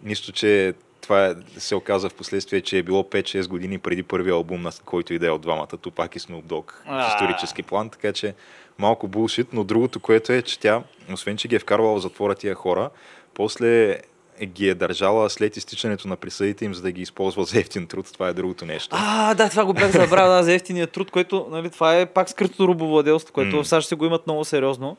[0.04, 4.62] Нищо, че това се оказа в последствие, че е било 5-6 години преди първия албум,
[4.62, 8.34] на който иде от двамата, Тупак и Snoop Dogg, в исторически план, така че
[8.80, 12.36] малко булшит, но другото, което е, че тя, освен че ги е вкарвала в затвора
[12.36, 12.90] тия хора,
[13.34, 14.00] после
[14.46, 18.10] ги е държала след изтичането на присъдите им, за да ги използва за ефтин труд.
[18.14, 18.96] Това е другото нещо.
[19.00, 22.30] А, да, това го бях забравил, да, за ефтиния труд, който, нали, това е пак
[22.30, 23.64] скритото рубовладелство, което mm.
[23.64, 24.98] в САЩ се го имат много сериозно.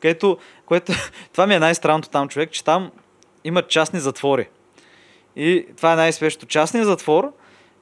[0.00, 0.92] Където, което,
[1.32, 2.90] това ми е най-странното там, човек, че там
[3.44, 4.48] имат частни затвори.
[5.36, 6.46] И това е най-свещото.
[6.46, 7.32] Частният затвор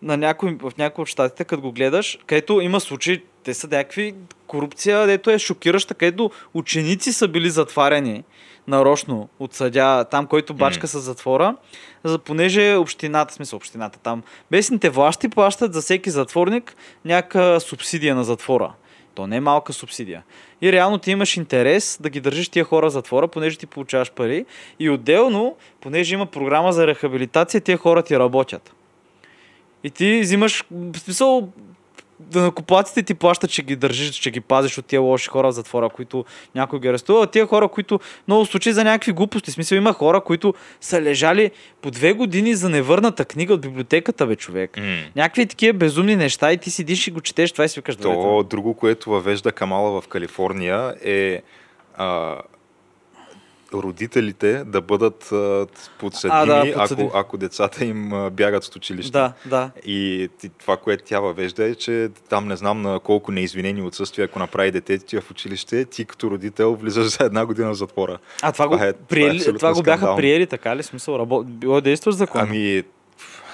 [0.03, 4.15] на някой, в някои от щатите, като го гледаш, където има случаи, те са някакви
[4.47, 8.25] корупция, дето е шокираща, където ученици са били затваряни
[8.69, 10.91] нарочно от съдя, там, който бачка mm.
[10.91, 11.57] с затвора,
[12.05, 18.25] за, понеже общината, смисъл общината там, местните власти плащат за всеки затворник някаква субсидия на
[18.25, 18.73] затвора.
[19.15, 20.23] То не е малка субсидия.
[20.63, 24.11] И реално ти имаш интерес да ги държиш тия хора в затвора, понеже ти получаваш
[24.11, 24.47] пари.
[24.79, 28.75] И отделно, понеже има програма за рехабилитация, тия хора ти работят.
[29.85, 31.49] И ти взимаш, в смисъл,
[32.21, 35.53] да накоплаците ти плащат, че ги държиш, че ги пазиш от тия лоши хора в
[35.53, 37.27] затвора, които някой ги арестува.
[37.27, 39.51] Тия хора, които много случаи за някакви глупости.
[39.51, 41.51] В смисъл има хора, които са лежали
[41.83, 44.71] по две години за невърната книга от библиотеката, бе, човек.
[44.71, 45.05] Mm.
[45.17, 47.97] Някакви такива безумни неща и ти седиш и го четеш, това и си викаш.
[47.97, 51.43] То, друго, което въвежда Камала в Калифорния е
[51.95, 52.37] а,
[53.75, 55.33] родителите да бъдат
[55.99, 59.13] подсъдими, а, да, ако, ако децата им бягат от училище.
[59.13, 59.71] Да, да.
[59.87, 60.29] И
[60.59, 64.71] това, което тя въвежда е, че там не знам на колко неизвинени отсъствия, ако направи
[64.71, 68.19] детето ти в училище, ти като родител влизаш за една година в затвора.
[68.43, 70.83] А това, това, го, е, приели, това, е това го бяха приели, така ли?
[70.83, 71.45] Смисъл, рабо...
[71.45, 72.41] било е действащ закон?
[72.41, 72.83] Ами,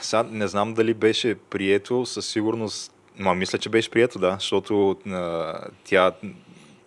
[0.00, 4.96] сега не знам дали беше прието, със сигурност Ма, мисля, че беше прието, да, защото
[5.06, 6.12] а, тя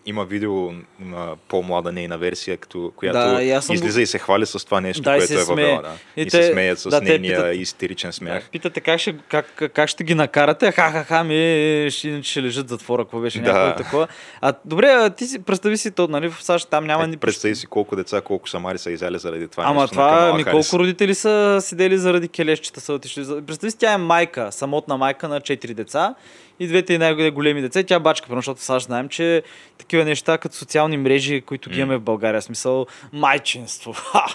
[0.06, 4.04] има видео на по-млада нейна версия, като, която да, излиза го...
[4.04, 5.82] и се хвали с това нещо, да, което е въвела.
[5.82, 5.92] Да.
[6.18, 8.44] И, и те, се смеят с да, нейния питат, истеричен смях.
[8.44, 13.04] Да, питате как ще, как, как ще ги накарате, ха-ха-ха, ми ще, ще лежат затвора,
[13.04, 13.54] какво беше да.
[13.54, 14.08] някакво такова.
[14.42, 17.18] А, добре, ти си, представи си то, нали, в САЩ там няма е, ни...
[17.18, 20.80] Представи си колко деца, колко самари са изяли заради това Ама нещо това, ми колко
[20.80, 23.26] родители са седели заради келещчета, са отишли.
[23.48, 26.16] Представи си, тя е майка, самотна майка на 4 деца
[26.60, 27.84] и двете най-големи деца.
[27.84, 29.44] Тя бачка, защото САЩ знаем, че
[29.78, 33.94] такива неща като социални мрежи, които ги имаме в България, смисъл майчинство.
[33.94, 34.26] Ха!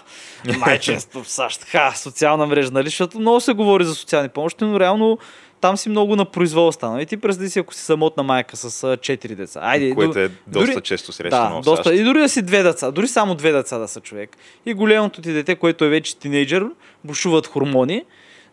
[0.59, 1.65] Майчинство в САЩ.
[1.65, 1.93] Ха!
[1.97, 2.87] Социална мрежа, нали?
[2.87, 5.19] Защото много се говори за социални помощи, но реално
[5.61, 7.03] там си много на произвол стана.
[7.03, 9.61] И ти представи си, ако си самотна майка с четири деца.
[9.63, 11.61] Айде, Което е доста дори, често срещано.
[11.61, 11.95] Да, доста.
[11.95, 14.37] И дори да си две деца, дори само две деца да са човек.
[14.67, 16.67] И голямото ти дете, което е вече тинейджър,
[17.05, 18.05] бушуват хормони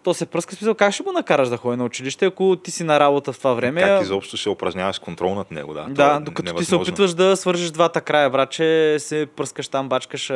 [0.04, 2.84] то се пръска смисъл, как ще го накараш да ходи на училище, ако ти си
[2.84, 3.82] на работа в това време?
[3.82, 5.86] Как изобщо ще упражняваш контрол над него, да.
[5.90, 6.58] Да, е докато невъзможно.
[6.60, 10.32] ти се опитваш да свържеш двата края, враче, се пръскаш там, бачкаш,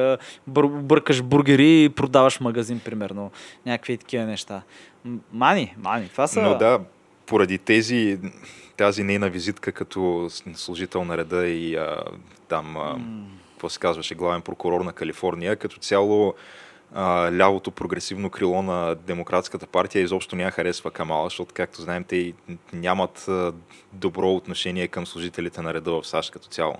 [0.48, 3.32] бър, бъркаш бургери и продаваш магазин, примерно.
[3.66, 4.62] Някакви такива неща.
[5.34, 6.42] Мани, мани, това са...
[6.42, 6.80] Но да,
[7.26, 8.20] поради тези,
[8.78, 11.98] тази нейна визитка като служител на реда и а,
[12.48, 12.96] там, а,
[13.52, 16.34] какво се казваше, главен прокурор на Калифорния, като цяло
[16.98, 22.34] а, лявото прогресивно крило на Демократската партия изобщо няма харесва Камала, защото, както знаем, те
[22.74, 23.30] нямат
[23.94, 26.76] добро отношение към служителите на реда в САЩ като цяло.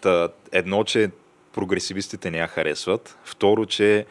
[0.00, 1.10] Та, едно, че
[1.52, 3.18] прогресивистите не я харесват.
[3.24, 4.06] Второ, че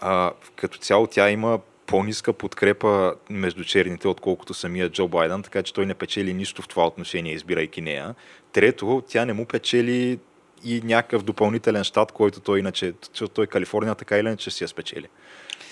[0.00, 5.74] а, като цяло тя има по-ниска подкрепа между черните, отколкото самия Джо Байден, така че
[5.74, 8.14] той не печели нищо в това отношение, избирайки нея.
[8.52, 10.18] Трето, тя не му печели
[10.66, 12.92] и някакъв допълнителен щат, който той иначе,
[13.34, 15.08] той Калифорния така или иначе си я спечели.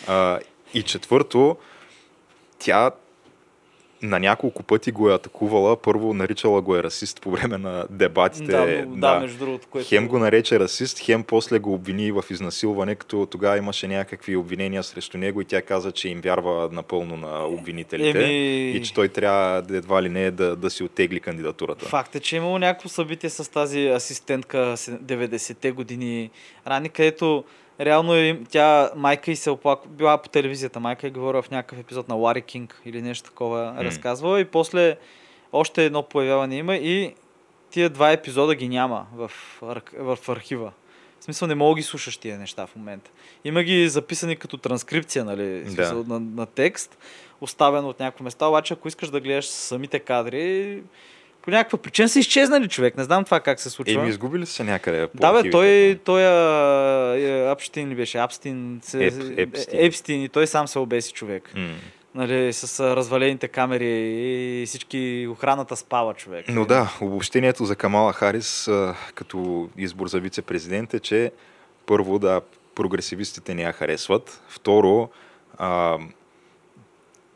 [0.07, 0.39] А,
[0.75, 1.57] и четвърто,
[2.59, 2.91] тя
[4.03, 5.77] на няколко пъти го е атакувала.
[5.77, 8.45] Първо наричала го е расист по време на дебатите.
[8.45, 9.69] Да, да, да между другото.
[9.71, 9.89] Което...
[9.89, 14.83] Хем го нарече расист, хем после го обвини в изнасилване, като тогава имаше някакви обвинения
[14.83, 18.71] срещу него и тя каза, че им вярва напълно на обвинителите Еми...
[18.71, 21.87] и че той трябва едва ли не да, да си оттегли кандидатурата.
[21.87, 26.31] Факт е, че е имало някакво събитие с тази асистентка 90-те години
[26.67, 27.45] рани, където
[27.81, 31.79] реално е, тя, майка и се оплаква, била по телевизията, майка е говорила в някакъв
[31.79, 33.85] епизод на Лари Кинг или нещо такова mm.
[33.85, 34.97] разказвала и после
[35.53, 37.15] още едно появяване има и
[37.71, 39.31] тия два епизода ги няма в,
[39.99, 40.73] в архива.
[41.21, 43.11] В смисъл не мога да ги слушаш тия неща в момента.
[43.45, 46.15] Има ги записани като транскрипция, нали, смисъл, Да.
[46.15, 46.99] на, на текст,
[47.41, 50.83] оставено от някакво места, обаче ако искаш да гледаш самите кадри,
[51.45, 52.97] по някаква причина са изчезнали човек.
[52.97, 54.01] Не знам това как се случва.
[54.01, 55.09] Еми, изгубили се някъде.
[55.15, 58.19] Да, бе, той, той а, е, Апштин ли беше?
[58.19, 59.81] Апстин, се, Еп- Епстин.
[59.81, 61.53] Епстин и той сам се обеси човек.
[61.57, 61.75] М.
[62.15, 63.89] Нали, с развалените камери
[64.63, 66.45] и всички охраната спава човек.
[66.49, 68.71] Но да, обобщението за Камала Харис
[69.15, 71.33] като избор за вице-президент е, че
[71.87, 72.41] първо да,
[72.75, 74.43] прогресивистите не я харесват.
[74.49, 75.09] Второ,
[75.59, 75.99] а,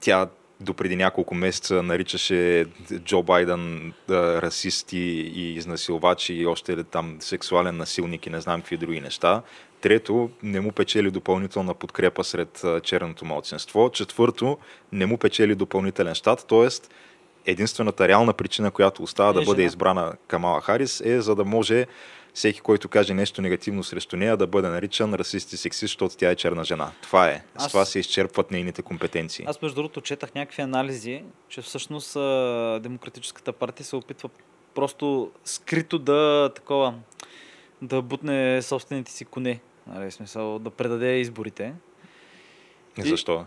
[0.00, 0.28] тя
[0.60, 2.66] до преди няколко месеца наричаше
[2.98, 4.98] Джо Байден да, расисти
[5.34, 9.42] и изнасилвачи и още там сексуален насилник и не знам какви други неща.
[9.80, 13.90] Трето, не му печели допълнителна подкрепа сред черното малцинство.
[13.90, 14.58] Четвърто,
[14.92, 16.68] не му печели допълнителен щат, т.е.
[17.50, 19.66] единствената реална причина, която остава да Е бъде жена.
[19.66, 21.86] избрана Камала Харис е за да може
[22.38, 26.30] всеки, който каже нещо негативно срещу нея, да бъде наричан расист и сексист, защото тя
[26.30, 26.92] е черна жена.
[27.02, 27.44] Това е.
[27.58, 29.44] С Аз- това се изчерпват нейните компетенции.
[29.48, 32.14] Аз между другото четах някакви анализи, че всъщност
[32.82, 34.30] Демократическата партия се опитва
[34.74, 36.94] просто скрито да такова
[37.82, 39.60] да бутне собствените си коне.
[39.86, 41.74] Нали, смисъл да предаде изборите.
[42.98, 43.46] и- Защо?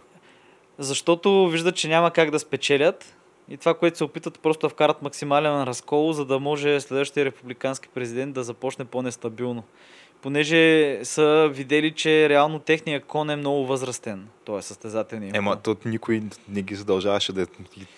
[0.77, 3.15] Защото виждат, че няма как да спечелят
[3.51, 7.89] и това, което се опитат просто да вкарат максимален разкол, за да може следващия републикански
[7.93, 9.63] президент да започне по-нестабилно.
[10.21, 14.27] Понеже са видели, че реално техния кон е много възрастен.
[14.45, 15.35] Той е състезателният.
[15.35, 17.47] Ема, то никой не ги задължаваше да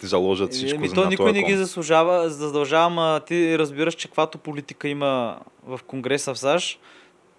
[0.02, 1.52] заложат всичко Еми, за то никой не кон.
[1.52, 6.80] ги заслужава, задължава, ма ти разбираш, че каквато политика има в Конгреса в САЩ,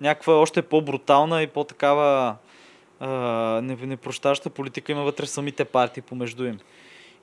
[0.01, 2.37] някаква още по-брутална и по-такава
[3.61, 6.59] непрощаща политика има вътре в самите партии помежду им.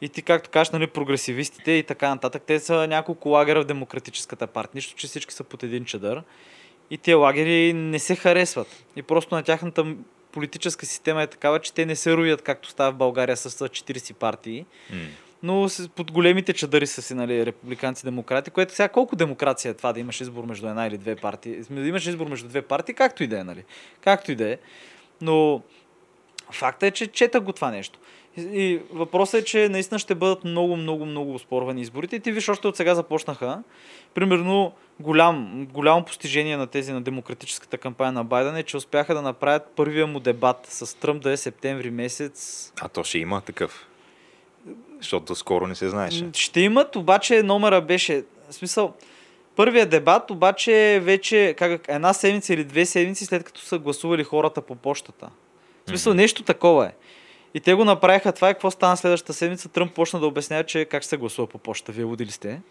[0.02, 4.48] И ти, както кажеш, нали, прогресивистите и така нататък, те са няколко лагера в Демократическата
[4.48, 4.72] партия.
[4.76, 6.24] Нищо, че всички са под един чадър.
[6.90, 8.68] И тези лагери не се харесват.
[8.96, 9.86] И просто на тяхната
[10.32, 13.70] политическа система е такава, че те не се роят, както става в България с а,
[13.70, 14.66] 40 партии
[15.44, 19.94] но под големите чадъри са си, нали, републиканци, демократи, което сега колко демокрация е това
[19.94, 21.62] да имаш избор между една или две партии?
[21.70, 23.64] Да имаш избор между две партии, както и да е, нали?
[24.02, 24.58] Както и да е.
[25.22, 25.62] Но
[26.52, 28.00] факта е, че чета го това нещо.
[28.38, 32.16] И, въпросът е, че наистина ще бъдат много, много, много спорвани изборите.
[32.16, 33.64] И ти виж, още от сега започнаха.
[34.14, 39.22] Примерно, голям, голямо постижение на тези на демократическата кампания на Байден е, че успяха да
[39.22, 43.88] направят първия му дебат с Тръмп да е септември месец А то ще има такъв.
[44.98, 46.30] Защото скоро не се знаеше.
[46.34, 48.24] Ще имат, обаче номера беше...
[48.50, 48.94] В смисъл,
[49.56, 54.24] първият дебат обаче е вече как, една седмица или две седмици след като са гласували
[54.24, 55.30] хората по почтата.
[55.86, 56.92] В смисъл, нещо такова е.
[57.54, 59.70] И те го направиха това и какво стана следващата седмица?
[59.70, 61.92] Тръмп почна да обяснява, че как се гласува по почта.
[61.92, 62.62] Вие лудили сте?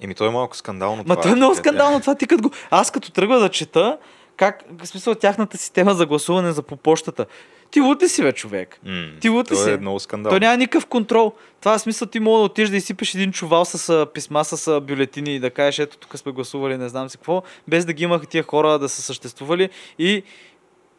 [0.00, 1.04] Еми, то е малко скандално.
[1.06, 2.14] Ма това, е много че- скандално това.
[2.14, 2.50] Ти като го...
[2.70, 3.98] Аз като тръгва да чета,
[4.36, 7.26] как, в смисъл, тяхната система за гласуване за по почтата.
[7.70, 8.80] Ти луд ли си, бе, човек?
[8.84, 9.70] М, Ти луд ли си?
[9.70, 10.32] е много скандално.
[10.32, 11.32] Той няма никакъв контрол.
[11.60, 14.68] Това е смисъл ти мога да отидеш да изсипеш един чувал с а, писма, с
[14.68, 17.92] а, бюлетини и да кажеш, ето тук сме гласували, не знам си какво, без да
[17.92, 19.68] ги имаха тия хора да са съществували
[19.98, 20.22] и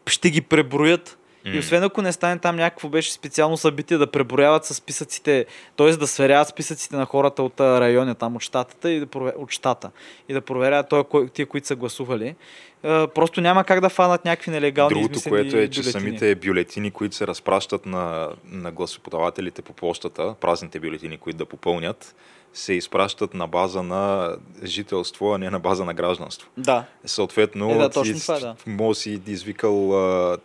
[0.07, 1.17] ще ги преброят.
[1.45, 5.45] И освен ако не стане там някакво беше специално събитие да преброяват с списъците,
[5.77, 5.91] т.е.
[5.91, 9.33] да сверяват списъците на хората от а, районя там от щатата и да провер...
[9.37, 9.91] от щата
[10.29, 12.35] и да проверяват той, кой, тия, които са гласували.
[12.83, 16.01] А, просто няма как да фанат някакви нелегални Другото, което е, че бюлетини.
[16.01, 22.15] самите бюлетини, които се разпращат на, на гласоподавателите по почтата, празните бюлетини, които да попълнят,
[22.53, 24.31] се изпращат на база на
[24.63, 26.49] жителство, а не на база на гражданство.
[26.57, 26.85] Да.
[27.05, 28.55] Съответно, Е, да, точно ти това, да.
[28.67, 30.37] може си извикал а,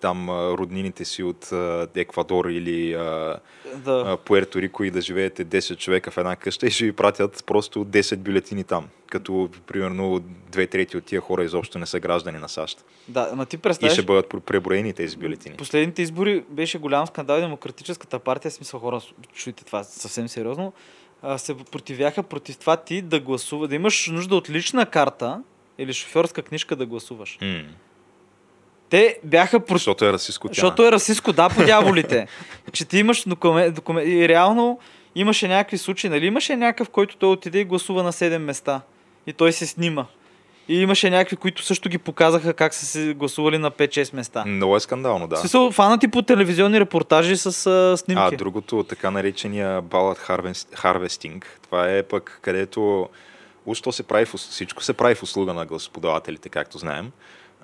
[0.00, 3.36] там роднините си от а, Еквадор или а,
[3.76, 4.04] да.
[4.06, 7.44] а, Пуерто Рико и да живеете 10 човека в една къща и ще ви пратят
[7.46, 8.88] просто 10 бюлетини там.
[9.06, 12.84] Като, примерно, две трети от тия хора изобщо не са граждани на САЩ.
[13.08, 15.56] Да, ама ти И представяш, ще бъдат пр- преброени тези бюлетини.
[15.56, 17.36] последните избори беше голям скандал.
[17.36, 19.00] и Демократическата партия, смисъл хора,
[19.34, 20.72] чуйте това съвсем сериозно,
[21.36, 25.42] се противяха против това ти да гласува, да имаш нужда от лична карта
[25.78, 27.38] или шофьорска книжка да гласуваш.
[27.42, 27.62] М.
[28.90, 32.26] Те бяха против Защото е расистско защото е расистско, да, по дяволите.
[32.72, 34.78] че ти имаш документ, документ, и реално
[35.14, 36.26] имаше някакви случаи, нали?
[36.26, 38.80] Имаше някакъв, който той отиде и гласува на 7 места.
[39.26, 40.06] И той се снима.
[40.68, 44.44] И имаше някакви, които също ги показаха как са се гласували на 5-6 места.
[44.46, 45.36] Много е скандално, да.
[45.36, 48.34] смисъл, фанати по телевизионни репортажи с а, снимки.
[48.34, 53.08] А другото, така наречения harvest- harvesting, това е пък където
[53.66, 57.10] уж то се прави всичко се прави в услуга на гласоподавателите, както знаем,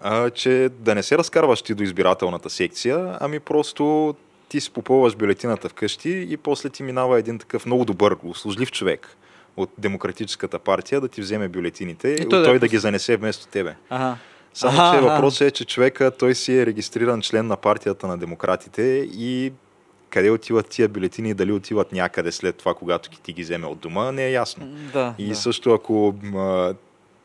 [0.02, 4.14] а, че да не се разкарваш ти до избирателната секция, ами просто
[4.48, 9.16] ти си попълваш бюлетината вкъщи и после ти минава един такъв много добър, услужлив човек
[9.56, 13.16] от Демократическата партия да ти вземе бюлетините и, той той, да той да ги занесе
[13.16, 13.74] вместо тебе.
[13.90, 14.16] Ага.
[14.54, 18.18] Само, Аха, че въпросът е, че човека, той си е регистриран член на партията на
[18.18, 18.82] демократите
[19.12, 19.52] и
[20.10, 23.78] къде отиват тия бюлетини и дали отиват някъде след това, когато ти ги вземе от
[23.78, 24.66] дома, не е ясно.
[24.92, 25.34] Да, И да.
[25.34, 26.74] също ако м,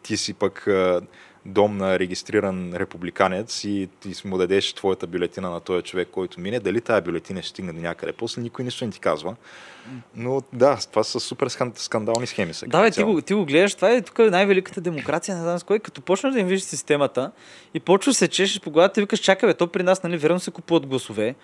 [0.04, 1.02] ти си пък а,
[1.46, 6.60] дом на регистриран републиканец и ти му дадеш твоята бюлетина на този човек, който мине,
[6.60, 8.14] дали тая бюлетина ще стигне до някъде.
[8.14, 9.36] После никой нищо не ти казва.
[10.16, 12.54] Но да, това са супер скан- скандални схеми.
[12.54, 15.60] Са, Да, бе, ти го, ти го гледаш, това е тук най-великата демокрация, не знам
[15.60, 17.32] с кой, като почнеш да им виждаш системата
[17.74, 20.40] и почваш се чешеш по главата и викаш, чакай бе, то при нас, нали, верно
[20.40, 21.36] се купуват гласове,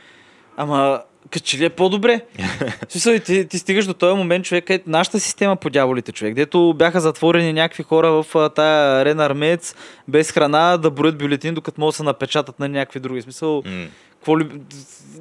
[0.58, 2.22] ама като че ли е по-добре?
[2.90, 6.34] Смисъл, и ти, ти стигаш до този момент, човек, е нашата система по дяволите, човек,
[6.34, 9.76] дето бяха затворени някакви хора в тая арена армеец
[10.08, 13.22] без храна да броят бюлетини, докато могат да се напечатат на някакви други.
[13.22, 13.64] Смисъл,
[14.10, 14.50] какво ли...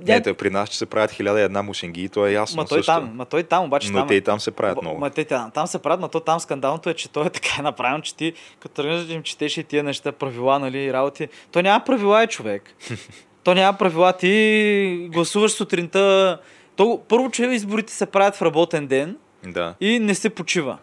[0.07, 2.69] Не, те при нас, че се правят хиляда една мушенги, и то е ясно Ма
[2.69, 2.93] той също.
[2.93, 5.01] там, ма той там, обаче Но там, те и там се правят много.
[5.01, 7.57] Ма те там, там се правят, но то там скандалното е, че той е така
[7.59, 11.29] е направен, че ти като тръгнеш да им четеш и тия неща, правила, нали, работи.
[11.53, 12.63] То няма правила е човек.
[13.45, 14.13] то няма правила.
[14.13, 16.39] Ти гласуваш сутринта.
[16.77, 19.17] То, първо, че изборите се правят в работен ден
[19.47, 19.75] Да.
[19.81, 20.79] и не се почива.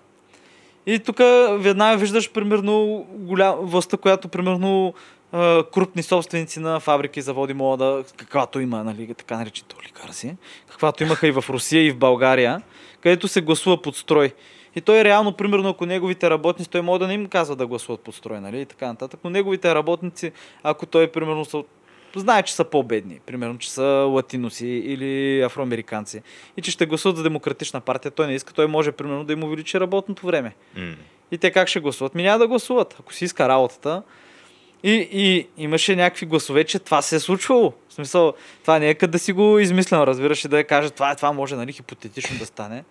[0.85, 1.17] И тук
[1.57, 4.93] веднага виждаш примерно голям, властта, която примерно
[5.73, 10.35] крупни собственици на фабрики заводи могат да, каквато има, нали, така наречените олигарси,
[10.67, 12.61] каквато имаха и в Русия и в България,
[13.01, 14.33] където се гласува под строй.
[14.75, 18.01] И той реално, примерно, ако неговите работници, той може да не им казва да гласуват
[18.01, 20.31] под строй, нали, и така нататък, но неговите работници,
[20.63, 21.63] ако той, примерно, са,
[22.19, 26.21] знае, че са по-бедни, примерно, че са латиноси или афроамериканци,
[26.57, 29.43] и че ще гласуват за демократична партия, той не иска, той може, примерно, да им
[29.43, 30.55] увеличи работното време.
[30.77, 30.95] М.
[31.31, 32.15] И те как ще гласуват?
[32.15, 32.95] Ми няма да гласуват.
[32.99, 34.03] Ако си иска работата.
[34.83, 37.73] И, и имаше някакви гласове, че това се е случвало.
[37.89, 40.89] В смисъл, това не е къде да си го измислям, разбираш, и да я каже,
[40.89, 42.83] това, това може, нали, хипотетично да стане.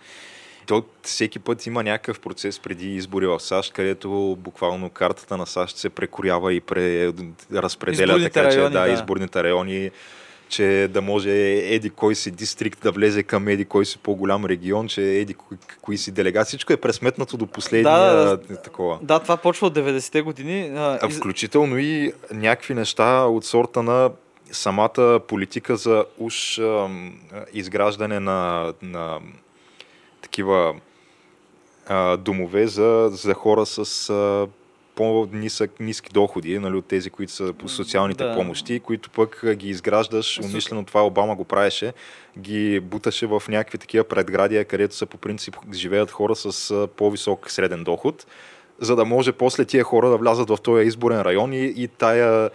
[0.70, 5.76] То всеки път има някакъв процес преди избори в САЩ, където буквално картата на САЩ
[5.76, 7.12] се прекорява и пре,
[7.52, 8.92] разпределя Изборните така, райони, че да, да.
[8.92, 9.90] изборните райони,
[10.48, 14.88] че да може еди кой си дистрикт да влезе към еди кой си по-голям регион,
[14.88, 16.50] че еди кои, кои си делегации.
[16.50, 18.98] Всичко е пресметнато до последния Да, такова.
[19.02, 20.72] Да, това почва от 90-те години.
[20.76, 24.10] А, включително и някакви неща от сорта на
[24.52, 26.60] самата политика за уж
[27.52, 29.18] изграждане на, на
[30.30, 30.74] такива
[31.86, 34.48] а, домове за, за хора с а,
[34.94, 38.34] по-нисък, ниски доходи, нали, от тези, които са по социалните Да.
[38.34, 41.92] помощи, които пък ги изграждаш, умишлено това Обама го правеше,
[42.38, 47.84] ги буташе в някакви такива предградия, където са по принцип живеят хора с по-висок среден
[47.84, 48.26] доход,
[48.80, 52.50] за да може после тия хора да влязат в този изборен район и, и тая,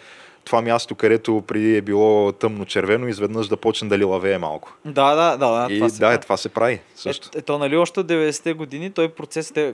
[0.45, 4.73] това място, където преди е било тъмно-червено, изведнъж да почне да лилавее малко.
[4.85, 5.67] Да, да, да.
[5.67, 6.15] да и това се да, прави.
[6.15, 7.29] е, това се прави също.
[7.35, 9.73] Е, ето, нали, още от 90-те години той процес, те,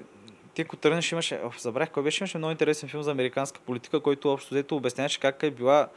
[0.54, 4.00] ти ако тръгнеш имаше, оф, забрах кой беше, имаше много интересен филм за американска политика,
[4.00, 5.88] който общо взето обясняваше как е била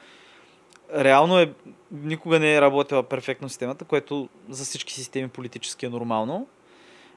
[0.95, 1.53] реално е,
[1.93, 6.47] никога не е работила перфектно системата, което за всички системи политически е нормално.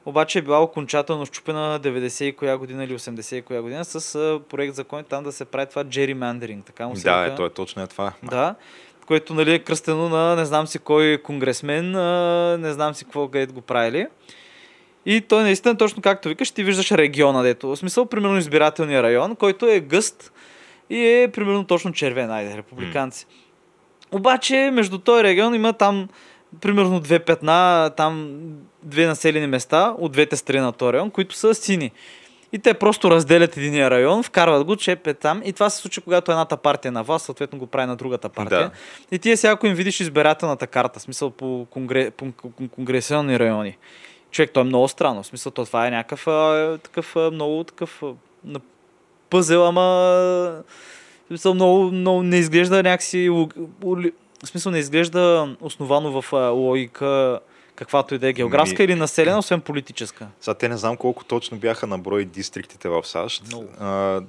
[0.07, 4.39] Обаче е била окончателно щупена 90 и коя година или 80 и коя година с
[4.49, 6.65] проект за който там да се прави това gerrymandering.
[6.65, 8.13] Така му се Да, е, то е точно е това.
[8.23, 8.55] Да,
[9.07, 11.91] което нали, е кръстено на не знам си кой конгресмен,
[12.61, 14.07] не знам си какво където го правили.
[15.05, 17.67] И той наистина, точно както викаш, ти виждаш региона, дето.
[17.67, 20.33] В смисъл, примерно избирателния район, който е гъст
[20.89, 23.25] и е примерно точно червен, айде, републиканци.
[24.11, 26.09] Обаче, между този регион има там
[26.61, 28.39] примерно две петна, там
[28.87, 31.91] две населени места от двете страни на този район, които са сини.
[32.51, 35.41] И те просто разделят единия район, вкарват го, чеп е там.
[35.45, 38.29] И това се случи, когато едната партия е на власт, съответно го прави на другата
[38.29, 38.59] партия.
[38.59, 38.71] Да.
[39.15, 43.77] И ти сега, ако им видиш избирателната карта, смисъл по, конгре, по кон- конгресионни райони,
[44.31, 45.23] човек, то е много странно.
[45.23, 48.59] В смисъл, то това е някакъв а, такъв а, много такъв а,
[49.29, 53.29] пъзел, ама в смисъл, много, много не изглежда някакси
[54.43, 57.39] в смисъл не изглежда основано в логика
[57.77, 60.27] каквато и да е географска Ми- или населена, освен политическа.
[60.41, 63.67] Сега те не знам колко точно бяха на брой дистриктите в САЩ, Много.
[63.79, 64.21] а,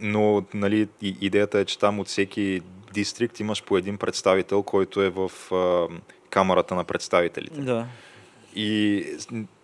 [0.00, 2.62] но нали, идеята е, че там от всеки
[2.92, 5.86] дистрикт имаш по един представител, който е в а,
[6.30, 7.60] камерата на представителите.
[7.60, 7.86] Да.
[8.54, 9.04] И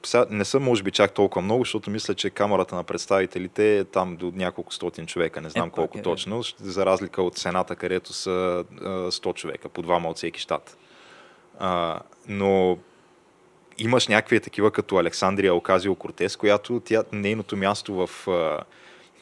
[0.02, 3.84] сега не са, може би, чак толкова много, защото мисля, че камерата на представителите е
[3.84, 7.76] там до няколко стотин човека, не знам Е, колко е, точно, за разлика от Сената,
[7.76, 10.76] където са а, 100 човека, по двама от всеки щат.
[11.58, 12.78] А, но
[13.78, 18.58] имаш някакви такива като Александрия Оказио Кортес, която тя, нейното място в а,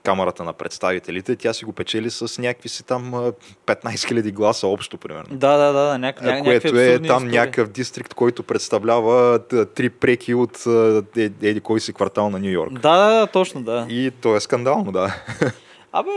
[0.02, 3.32] камерата на представителите, тя си го печели с някакви си там а,
[3.66, 5.36] 15 000 гласа общо, примерно.
[5.36, 7.38] Да, да, да, няк, ня, Което е там истории.
[7.38, 9.38] някакъв дистрикт, който представлява
[9.74, 12.72] три преки от а, е- еди кой си квартал на Нью Йорк.
[12.72, 13.86] Да, да, да, точно, да.
[13.90, 15.16] И то е скандално, да.
[15.92, 16.10] Абе,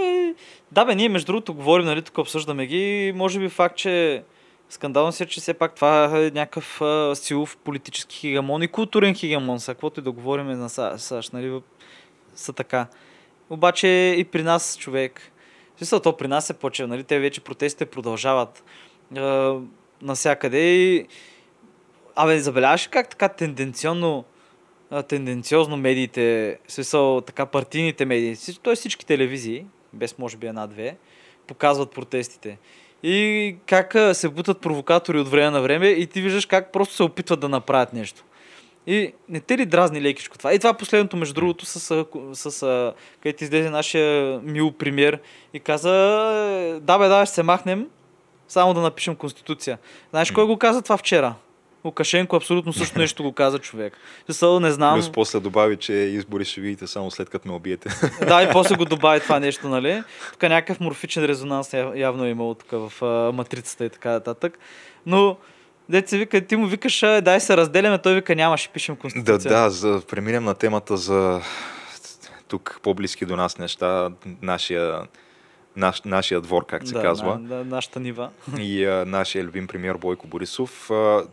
[0.71, 4.23] да бе, ние между другото говорим, нали, тук обсъждаме ги, може би факт, че
[4.69, 9.15] скандално си, е, че все пак това е някакъв а, силов политически хигамон и културен
[9.15, 11.61] хигамон, са каквото и да говорим на САЩ, нали,
[12.35, 12.87] са така.
[13.49, 13.87] Обаче
[14.17, 15.31] и при нас човек,
[15.77, 18.63] смисъл, то при нас е почва, нали, те вече протестите продължават
[19.17, 19.55] а,
[20.01, 21.07] насякъде и
[22.19, 24.25] Абе, забеляваш как така тенденционно
[25.07, 28.75] тенденциозно медиите, смисъл така партийните медии, т.е.
[28.75, 30.97] всички телевизии, без може би една-две,
[31.47, 32.57] показват протестите.
[33.03, 37.03] И как се бутат провокатори от време на време и ти виждаш как просто се
[37.03, 38.23] опитват да направят нещо.
[38.87, 40.53] И не те ли дразни лекичко това?
[40.53, 45.19] И това последното, между другото, с, с, с където излезе нашия мил премьер
[45.53, 45.89] и каза,
[46.81, 47.87] да бе, да, ще се махнем,
[48.47, 49.77] само да напишем конституция.
[50.09, 51.35] Знаеш кой го каза това вчера?
[51.85, 53.93] Лукашенко абсолютно също нещо го каза човек.
[54.29, 54.95] Също не знам.
[54.95, 57.89] Плюс после добави, че избори ще видите само след като ме убиете.
[58.27, 60.03] Да, и после го добави това нещо, нали?
[60.31, 64.59] Тук някакъв морфичен резонанс явно е имало тук в а, матрицата и така нататък.
[65.05, 65.37] Но
[65.89, 69.51] Деца вика, ти му викаш, дай се разделяме, той вика, няма, ще пишем конституция.
[69.51, 71.41] Да, да, за, преминем на темата за
[72.47, 74.09] тук по-близки до нас неща,
[74.41, 75.01] нашия,
[75.75, 77.39] наш, нашия двор, как се да, казва.
[77.39, 78.29] На, на, нашата нива.
[78.57, 80.91] И а, нашия любим премьер Бойко Борисов.
[80.91, 81.23] А,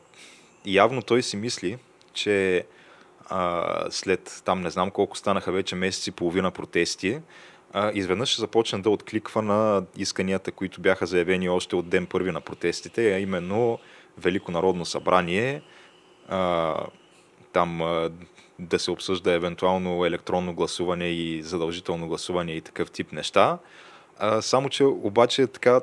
[0.67, 1.79] явно той си мисли,
[2.13, 2.67] че
[3.27, 7.21] а, след там не знам колко станаха вече месеци и половина протести,
[7.73, 12.31] а, изведнъж ще започне да откликва на исканията, които бяха заявени още от ден първи
[12.31, 13.79] на протестите, а именно
[14.19, 15.63] Велико народно събрание,
[16.29, 16.75] а,
[17.53, 18.11] там а,
[18.59, 23.59] да се обсъжда евентуално електронно гласуване и задължително гласуване и такъв тип неща.
[24.19, 25.81] А, само, че обаче така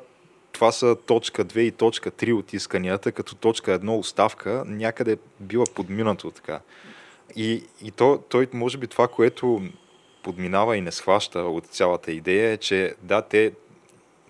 [0.52, 5.66] това са точка 2 и точка 3 от исканията, като точка 1 оставка някъде била
[5.76, 6.60] подминато така.
[7.36, 9.62] И, и то, той, може би това, което
[10.24, 13.52] подминава и не схваща от цялата идея е, че да, те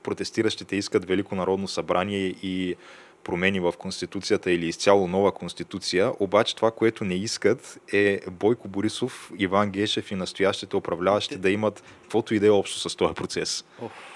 [0.04, 2.76] протестиращите искат Велико народно събрание и
[3.24, 9.32] промени в Конституцията или изцяло нова Конституция, обаче това, което не искат е Бойко Борисов,
[9.38, 13.66] Иван Гешев и настоящите управляващи да имат каквото и да е общо с този процес.
[13.82, 14.11] Оф.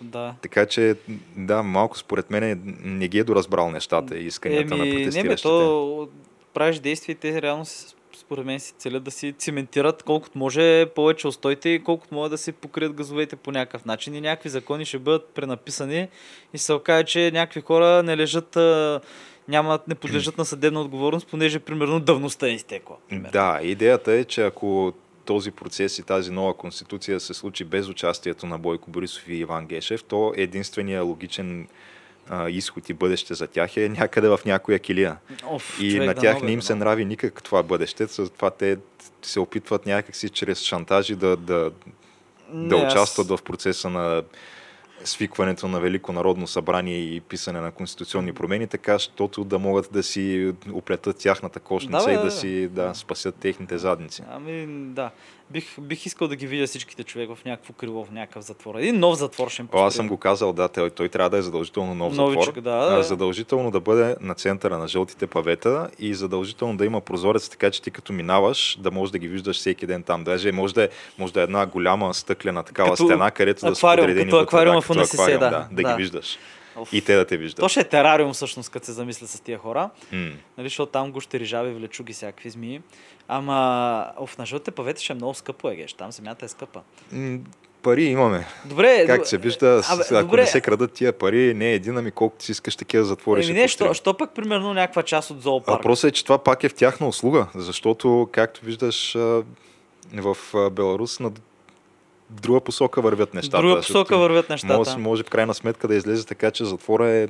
[0.00, 0.34] Да.
[0.42, 0.96] Така че,
[1.36, 5.28] да, малко според мен не ги е доразбрал нещата и исканията Еми, на протестиращите.
[5.28, 6.08] Не, бе, то
[6.54, 7.64] правиш действия и те реално
[8.16, 12.38] според мен си целят да си циментират колкото може повече устойте и колкото могат да
[12.38, 16.08] се покрият газовете по някакъв начин и някакви закони ще бъдат пренаписани
[16.54, 18.56] и се окаже, че някакви хора не лежат
[19.48, 22.96] нямат, не подлежат на съдебна отговорност, понеже примерно давността е изтекла.
[23.08, 23.30] Примерно.
[23.32, 24.92] Да, идеята е, че ако
[25.26, 29.66] този процес и тази нова конституция се случи без участието на Бойко Борисов и Иван
[29.66, 31.68] Гешев, то единствения логичен
[32.28, 35.16] а, изход и бъдеще за тях е някъде в някоя килия.
[35.46, 38.50] Оф, и на да тях много, не им да се нрави никак това бъдеще, затова
[38.50, 38.76] те
[39.22, 41.70] се опитват някакси чрез шантажи да, да,
[42.52, 44.22] да Не, аз- участват в процеса на
[45.04, 50.02] свикването на Велико народно събрание и писане на конституционни промени, така, защото да могат да
[50.02, 54.22] си оплетат тяхната кошница Да, и да, да си да, спасят техните задници.
[54.30, 55.10] Ами, да.
[55.50, 58.74] Бих, бих искал да ги видя всичките човек в някакво крило, в някакъв затвор.
[58.74, 61.38] Един нов затвор ще им О, аз съм го казал, да, той, той трябва да
[61.38, 62.62] е задължително нов Новичък, затвор.
[62.62, 63.02] да, да.
[63.02, 67.82] Задължително да бъде на центъра на жълтите павета и задължително да има прозорец, така че
[67.82, 70.24] ти като минаваш да можеш да ги виждаш всеки ден там.
[70.24, 70.88] Даже може да е,
[71.18, 74.80] може да е една голяма стъклена такава Като стена, където да са подредени като аквариума
[74.80, 75.38] в УНСС, да.
[75.38, 75.82] да, да, Да.
[75.82, 76.38] ги виждаш.
[76.76, 76.92] Оф.
[76.92, 77.60] И те да те виждат.
[77.60, 79.90] То ще е терариум всъщност, като се замисля с тия хора.
[80.12, 80.18] М.
[80.58, 82.80] Нали, защото там гущерижави, влечуги, всякакви змии.
[83.28, 85.92] Ама, оф, на жълтите павета ще е много скъпо, егеш.
[85.92, 86.80] Там земята е скъпа.
[87.12, 87.38] М,
[87.82, 88.46] Пари имаме.
[88.64, 90.40] Добре, Как се вижда, Абе, ако добре.
[90.40, 93.44] не се крадат тия пари, не е един, ами колкото си искаш такива затвори Еми
[93.44, 95.76] ще не, що, що пък примерно някаква част от зоопарк?
[95.76, 99.16] Въпросът е, че това пак е в тяхна услуга, защото, както виждаш,
[100.12, 100.36] в
[100.70, 101.30] Беларус на
[102.30, 103.58] друга посока вървят нещата.
[103.58, 104.78] Друга защото посока вървят нещата.
[104.78, 107.28] Може, може в крайна сметка да излезе така, че затвора е,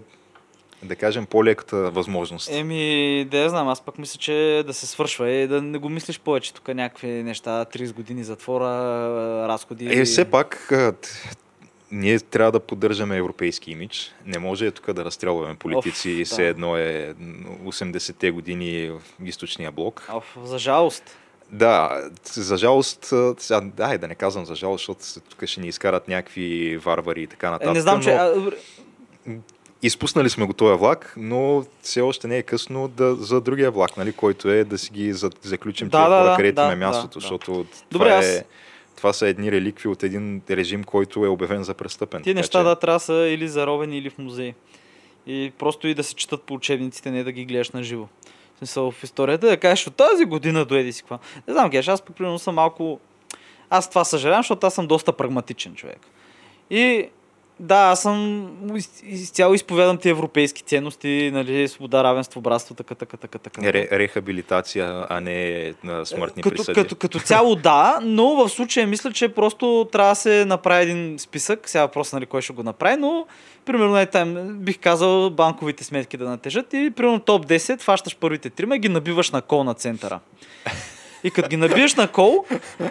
[0.83, 2.51] да кажем, по-леката възможност.
[2.53, 5.89] Еми, да я знам, аз пък мисля, че да се свършва и да не го
[5.89, 6.55] мислиш повече.
[6.55, 8.69] Тук някакви неща, 30 години затвора,
[9.49, 10.01] разходи.
[10.01, 10.73] Е, все пак,
[11.91, 14.15] ние трябва да поддържаме европейски имидж.
[14.27, 16.25] Не може тук да разстрелваме политици да.
[16.25, 17.15] все едно е
[17.65, 20.09] 80-те години в източния блок.
[20.13, 21.17] Оф, за жалост.
[21.51, 23.05] Да, за жалост,
[23.39, 27.27] сега, дай да не казвам за жалост, защото тук ще ни изкарат някакви варвари и
[27.27, 27.75] така Е, нататък.
[27.75, 28.15] не знам, че...
[28.15, 28.57] но добре.
[29.83, 33.97] Изпуснали сме го този влак, но все още не е късно да, за другия влак,
[33.97, 36.77] нали, който е да си ги за, заключим Да, да, хора, да, където да, е
[36.77, 37.21] мястото, да, да.
[37.21, 38.45] защото Добре, това, аз- е,
[38.97, 42.23] това са едни реликви от един режим, който е обявен за престъпен.
[42.23, 44.55] Така неща че- да трябва да са или заровени, или в музей.
[45.27, 48.07] И просто и да се четат по учебниците, не да ги гледаш на живо.
[48.57, 51.19] В смисъл в историята да кажеш от тази година доеди си какво.
[51.49, 53.01] Не знам, геш, аз примерно съм малко...
[53.71, 56.01] Аз това съжалявам, защото аз съм доста прагматичен човек.
[56.71, 57.09] И
[57.61, 63.17] да, аз съм из- изцяло изповядам ти европейски ценности, нали, свобода, равенство, братство, така, така,
[63.17, 63.73] така, така.
[63.73, 66.75] Ре, рехабилитация, а не на смъртни като, присъди.
[66.75, 71.19] като, като цяло да, но в случая мисля, че просто трябва да се направи един
[71.19, 71.69] списък.
[71.69, 73.27] Сега въпрос нали кой ще го направи, но
[73.67, 78.51] примерно нали, там, бих казал банковите сметки да натежат и примерно топ 10 фащаш първите
[78.51, 80.21] трима и ги набиваш на кол на центъра.
[81.25, 82.45] И като ги набиеш на кол,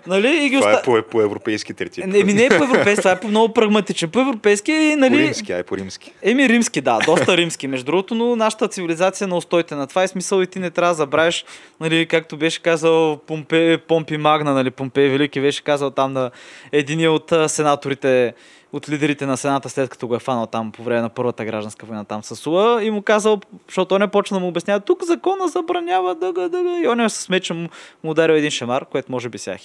[0.07, 0.80] нали, и ги Това оста...
[0.80, 2.03] е по, по европейски третип.
[2.03, 4.09] Еми не е по европейски, това е по много прагматичен.
[4.09, 5.17] По европейски, и, По нали...
[5.17, 6.11] римски, ай по римски.
[6.21, 10.03] Еми римски, да, доста римски, между другото, но нашата цивилизация е на устоите на това
[10.03, 11.45] е смисъл и ти не трябва да забравиш,
[11.80, 16.32] нали, както беше казал Помпе, Помпи Магна, нали, Помпей Велики беше казал там на
[16.71, 18.34] единия от сенаторите,
[18.76, 21.86] от лидерите на Сената, след като го е фанал там по време на Първата гражданска
[21.86, 25.03] война там с Сула и му казал, защото той не почна да му обяснява, тук
[25.03, 27.69] закона забранява дъга, дъга и он е с меча му,
[28.03, 29.59] му ударил един шамар, което може би сега е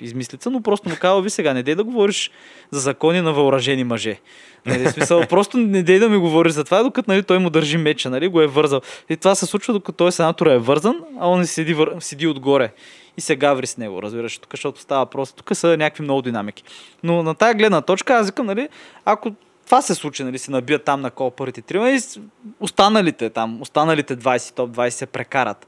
[0.00, 2.30] измислица, но просто му казал, ви сега не дей да говориш
[2.70, 4.20] за закони на въоръжени мъже.
[4.66, 7.76] Нали, смисъл, просто не дей да ми говориш за това, докато нали, той му държи
[7.76, 8.80] меча, нали, го е вързал.
[9.08, 12.72] И това се случва, докато той сенатор е вързан, а он седи, седи отгоре
[13.16, 16.64] и се гаври с него, разбираш, тук, защото става просто, тук са някакви много динамики.
[17.02, 18.68] Но на тая гледна точка, аз викам, нали,
[19.04, 19.30] ако
[19.66, 22.20] това се случи, нали, се набият там на кол първите трима и с-
[22.60, 25.66] останалите там, останалите 20, топ 20 се прекарат.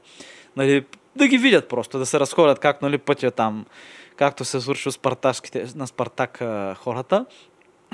[0.57, 0.85] Нали,
[1.15, 3.65] да ги видят просто, да се разходят как нали, пътя там,
[4.15, 4.91] както се случва
[5.75, 7.25] на Спартак а, хората.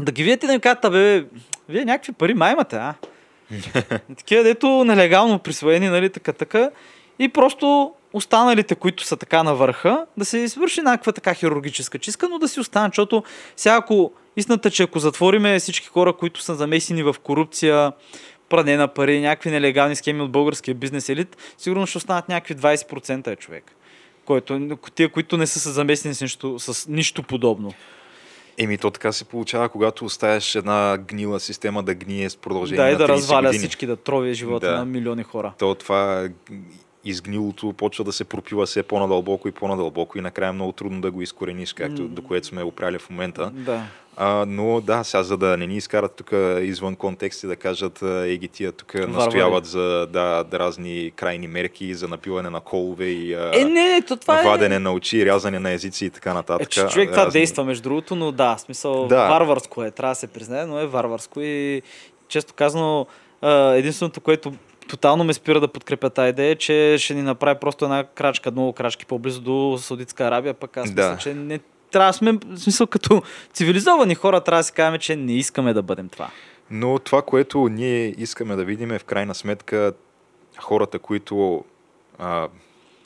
[0.02, 1.26] Да ги видят и да им кажат, бе,
[1.70, 2.93] вие някакви пари май имате, а?
[4.18, 6.72] Такива, дето нелегално присвоени, нали, така, така.
[7.20, 12.30] И просто останалите, които са така на върха, да се извърши някаква така хирургическа чистка,
[12.30, 13.24] но да си останат, защото
[13.55, 17.91] сега ако истината, че ако затвориме всички хора, които са замесени в корупция,
[18.49, 23.28] пране на пари, някакви нелегални схеми от българския бизнес елит, сигурно ще останат някакви 20%
[23.28, 23.72] е човек.
[24.26, 24.59] Който,
[24.95, 27.74] тия, които не са се замесени с нищо, с нищо подобно.
[28.57, 32.91] Еми, то така се получава, когато оставяш една гнила система да гние с продължение Да,
[32.91, 33.59] и да 30 разваля години.
[33.59, 34.78] всички, да трови живота Да.
[34.78, 35.53] на милиони хора.
[35.59, 36.30] То това
[37.04, 41.12] изгнилото почва да се пропива все по-надълбоко и по-надълбоко и накрая е много трудно да
[41.12, 42.08] го изкорениш, както М.
[42.08, 43.49] до което сме опряли в момента.
[43.49, 43.84] Да.
[44.18, 46.32] А, но да, сега за да не ни изкарат тук
[46.62, 49.12] извън контекст и да кажат еги тия тук Варвари.
[49.14, 54.18] настояват за да, разни крайни мерки, за напиване на колове и Е, не, не, то
[54.18, 54.43] това е...
[54.43, 56.70] вадене на очи, рязане на езици и така Е, нататък.
[56.70, 59.28] че човек това Разни- действа между другото, но да, смисъл Да.
[59.28, 61.82] варварско е, трябва да се признае, но е варварско и
[62.28, 63.06] често казано
[63.74, 64.54] единственото, което
[64.88, 68.73] тотално ме спира да подкрепя тази идея, че ще ни направи просто една крачка, много
[68.73, 71.01] крачки по-близо до Саудитска Арабия, пък аз Да.
[71.11, 71.59] мисля, че не
[71.91, 73.21] трябва да сме, в смисъл като
[73.53, 76.29] цивилизовани хора, трябва да си кажем, че не искаме да бъдем това.
[76.71, 79.93] Но това, което ние искаме да видим е в крайна сметка
[80.57, 81.63] хората, които
[82.19, 82.47] а,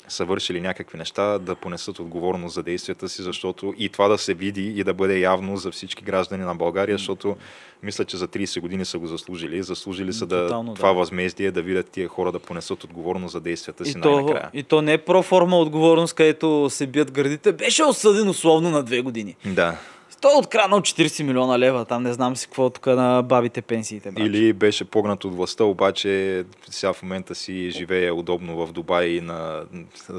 [0.07, 4.33] са вършили някакви неща, да понесат отговорност за действията си, защото и това да се
[4.33, 7.37] види и да бъде явно за всички граждани на България, защото
[7.83, 9.63] мисля, че за 30 години са го заслужили.
[9.63, 10.75] Заслужили са да, Тотално, да.
[10.75, 14.49] това възмездие, да видят тия хора да понесат отговорност за действията си И то, най-накрая.
[14.53, 17.51] и то не е проформа отговорност, където се бият гърдите.
[17.51, 19.35] Беше осъден условно на две години.
[19.45, 19.77] Да.
[20.21, 24.11] Той е откраднал 40 милиона лева, там не знам си какво тук на бабите пенсиите.
[24.11, 24.25] Брат.
[24.25, 29.63] Или беше погнат от властта, обаче сега в момента си живее удобно в Дубай на,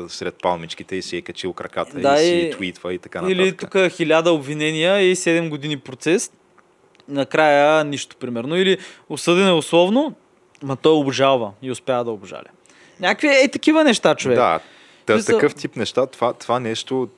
[0.08, 3.38] сред палмичките и си е качил краката Да, и си и- твитва и така нататък.
[3.38, 6.32] Или тук хиляда обвинения и 7 години процес.
[7.08, 8.56] Накрая нищо, примерно.
[8.56, 8.78] Или
[9.08, 10.14] осъден е условно,
[10.62, 12.48] ма той обжалва и успява да обжаля.
[13.00, 14.36] Някакви е такива неща, човек.
[14.36, 14.60] Да,
[15.08, 17.08] Смисъл- такъв тип неща, това, това нещо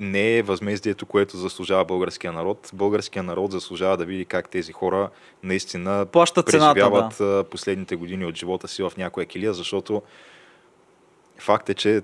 [0.00, 2.70] не е възмездието, което заслужава българския народ.
[2.74, 5.10] Българския народ заслужава да види как тези хора
[5.42, 10.02] наистина Плащат цената, преживяват а, последните години от живота си в някоя килия, защото
[11.38, 12.02] факт е, че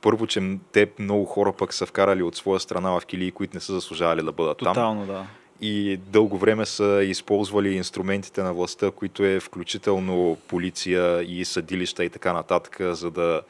[0.00, 3.60] първо, че те много хора пък са вкарали от своя страна в килии, които не
[3.60, 4.74] са заслужавали да бъдат там.
[4.74, 5.26] Тотално, да.
[5.60, 12.10] И дълго време са използвали инструментите на властта, които е включително полиция и съдилища и
[12.10, 13.42] така нататък, за да,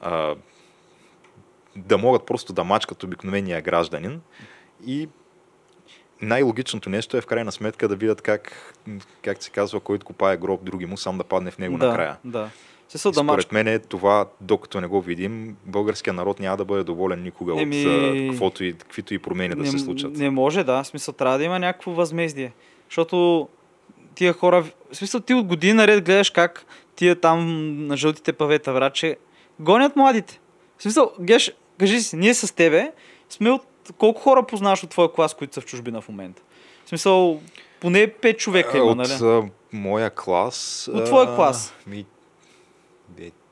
[0.00, 0.34] а,
[1.76, 4.20] да могат просто да мачкат обикновения гражданин.
[4.86, 5.08] И
[6.22, 8.74] най-логичното нещо е в крайна сметка да видят как,
[9.22, 12.16] как се казва, който копае гроб, други му сам да падне в него да, накрая.
[12.24, 12.50] Да.
[12.88, 13.14] Се мач...
[13.16, 17.62] Според мен е това, докато не го видим, българския народ няма да бъде доволен никога
[17.62, 20.16] Еми, от каквото и, каквито и промени да се случат.
[20.16, 20.82] Не може, да.
[20.82, 22.52] В смисъл, трябва да има някакво възмездие.
[22.88, 23.48] Защото
[24.14, 26.66] тия хора, в смисъл, ти от години наред гледаш как
[26.96, 29.16] тия там на жълтите павета, враче,
[29.60, 30.40] гонят младите.
[30.78, 32.92] В смисъл, геш, кажи си, ние с тебе
[33.28, 33.62] сме от
[33.98, 36.42] колко хора познаваш от твоя клас, които са в чужбина в момента?
[36.84, 37.40] В смисъл,
[37.80, 39.12] поне 5 човека има, от нали?
[39.22, 40.88] а, моя клас.
[40.92, 41.74] От твоя а, клас.
[41.86, 42.06] Ми,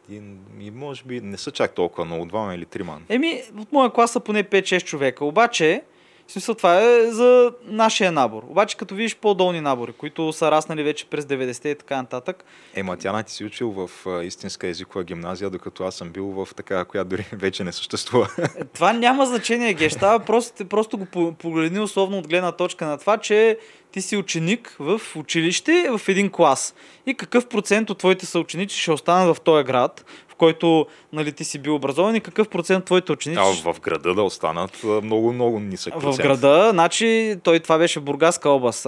[0.09, 3.01] един, ми, може би не са чак толкова много, двама или трима.
[3.09, 5.25] Еми, от моя клас са поне 5-6 човека.
[5.25, 5.83] Обаче,
[6.27, 8.43] В смисъл, това е за нашия набор.
[8.49, 12.45] Обаче, като видиш по-долни набори, които са раснали вече през 90-те и така нататък,
[12.75, 13.91] Ема, тя ти си учил в
[14.25, 18.29] истинска езикова гимназия, докато аз съм бил в такава, която дори вече не съществува.
[18.39, 20.19] е, това няма значение, Геща.
[20.27, 23.59] Просто, просто го по- погледни условно от гледна точка на това, че
[23.93, 26.75] ти си ученик в училище в един клас.
[27.07, 30.05] И какъв процент от твоите съученици ще останат в този град,
[30.35, 34.15] в който нали, ти си бил образован и какъв процент твоите ученици А в града
[34.15, 36.23] да останат много, много нисък в процент.
[36.27, 38.87] града, значи той това беше в Бургаска област.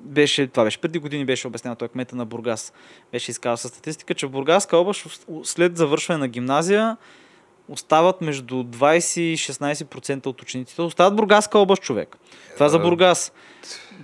[0.00, 2.72] Беше, това беше преди години беше обяснено, той е кмета на Бургас.
[3.12, 6.96] Беше изказал със статистика, че в Бургаска област след завършване на гимназия
[7.68, 10.82] остават между 20 и 16% от учениците.
[10.82, 12.16] Остават в Бургаска област човек.
[12.54, 13.32] Това за А, Бургас.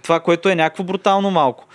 [0.02, 1.66] Това, което е някакво брутално малко.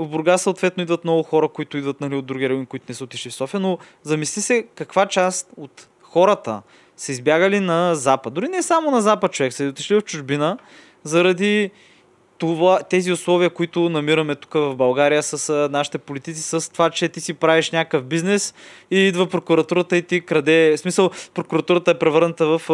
[0.00, 3.04] В Бургас съответно идват много хора, които идват нали, от други райони, които не са
[3.04, 6.62] отишли в София, но замисли се каква част от хората
[6.96, 8.34] са избягали на Запад.
[8.34, 10.58] Дори не само на Запад човек, са отишли в чужбина
[11.04, 11.70] заради
[12.38, 17.20] това, тези условия, които намираме тук в България с нашите политици, с това, че ти
[17.20, 18.54] си правиш някакъв бизнес
[18.90, 20.76] и идва прокуратурата и ти краде.
[20.76, 22.70] В смисъл, прокуратурата е превърната в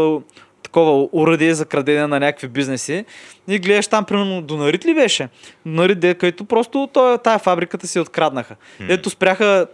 [0.66, 3.04] такова уръдие за крадене на някакви бизнеси.
[3.48, 5.28] И гледаш там, примерно, Донарит ли беше?
[5.66, 8.56] Донарит, де, където просто той, тая фабриката си откраднаха.
[8.88, 9.66] Ето спряха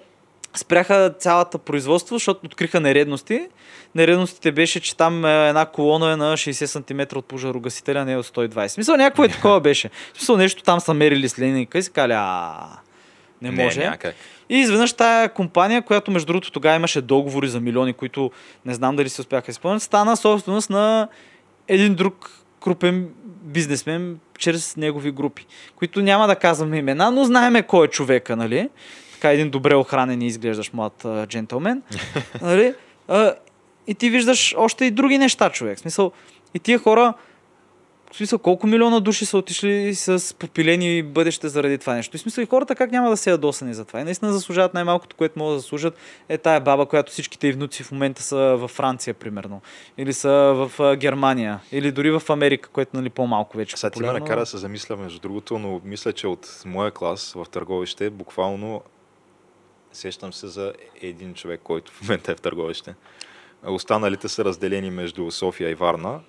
[0.55, 3.49] спряха цялата производство, защото откриха нередности.
[3.95, 8.27] Нередностите беше, че там е, една колона е на 60 см от пожарогасителя, не от
[8.27, 8.69] 120.
[8.69, 9.91] В Смисъл, някакво е такова беше.
[10.15, 12.53] Смисъл, нещо там са мерили с линейка и си кали, а
[13.43, 13.81] не може.
[13.81, 14.15] Не, някак.
[14.53, 18.31] И изведнъж тая компания, която между другото тогава имаше договори за милиони, които
[18.65, 21.09] не знам дали се успяха да изпълнят, стана собственост на
[21.69, 22.31] един друг
[22.61, 23.09] крупен
[23.43, 25.47] бизнесмен чрез негови групи,
[25.77, 28.69] които няма да казваме имена, но знаеме кой е човека, нали?
[29.13, 31.83] Така един добре охранен и изглеждаш млад а, джентълмен.
[32.43, 32.75] нали?
[33.09, 33.35] А,
[33.87, 35.79] и ти виждаш още и други неща, човек.
[35.79, 36.13] В смисъл,
[36.55, 37.15] и тия хора,
[38.13, 42.17] в смисъл, колко милиона души са отишли с попилени бъдеще заради това нещо.
[42.17, 44.01] И смисъл, и хората как няма да се ядосани за това.
[44.01, 45.97] И наистина заслужават най-малкото, което могат да заслужат,
[46.29, 49.61] е тая баба, която всичките й внуци в момента са във Франция, примерно.
[49.99, 51.61] Или са в Германия.
[51.73, 53.77] Или дори в Америка, което нали по-малко вече.
[53.77, 57.33] Сега ти ме накара да се замисля, между другото, но мисля, че от моя клас
[57.37, 58.83] в Търговище, буквално
[59.93, 62.95] сещам се за един човек, който в момента е в Търговище.
[63.67, 66.21] Останалите са разделени между София и Варна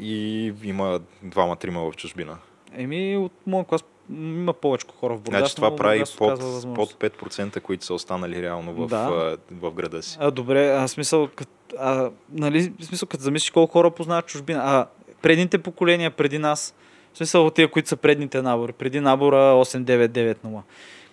[0.00, 2.38] и има двама-трима в чужбина.
[2.76, 5.38] Еми, от моя клас има повече хора в Бургас.
[5.38, 6.40] Значи това прави под,
[6.74, 8.96] под 5%, които са останали реално в, Да.
[8.96, 10.16] а, в града си.
[10.20, 14.60] А, добре, а смисъл, кът, а, нали, в смисъл, като замислиш колко хора познават чужбина.
[14.64, 14.86] А,
[15.22, 16.74] предните поколения, преди нас,
[17.12, 20.60] в смисъл от тия, които са предните набори, преди набора 8990,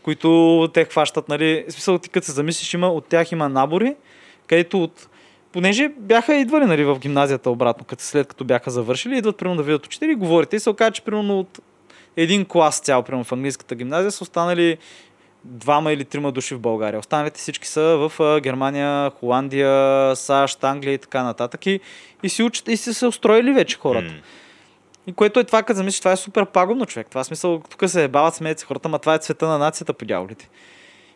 [0.04, 3.96] които те хващат, нали, в смисъл ти като се замислиш, има, от тях има набори,
[4.48, 5.08] където от
[5.52, 9.64] Понеже бяха идвали нали, в гимназията обратно, като след като бяха завършили, идват примерно да
[9.64, 10.56] видят учители и говорите.
[10.56, 11.60] И се оказа, че примерно от
[12.18, 14.78] един клас цял, примерно в английската гимназия, са останали
[15.44, 17.00] двама или трима души в България.
[17.00, 21.66] Останалите всички са в Германия, Холандия, САЩ, Англия и така нататък.
[21.66, 21.80] И,
[22.24, 24.14] и си учат, и си се устроили вече хората.
[24.14, 24.20] М.
[25.08, 27.08] И което е това, като замислиш, това е супер пагубно човек.
[27.10, 29.94] Това е смисъл, тук се бават смеят се хората, ма това е цвета на нацията
[29.94, 30.50] по дяволите.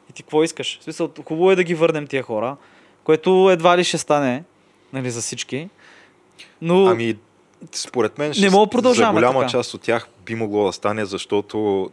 [0.09, 0.79] И ти какво искаш?
[0.79, 2.57] В смисъл, хубаво е да ги върнем тия хора,
[3.03, 4.43] което едва ли ще стане,
[4.93, 5.69] нали, за всички.
[6.61, 7.17] Но Ами,
[7.71, 9.51] според мен, Не ще, мога да продължаваме за голяма така.
[9.51, 11.89] част от тях би могло да стане, защото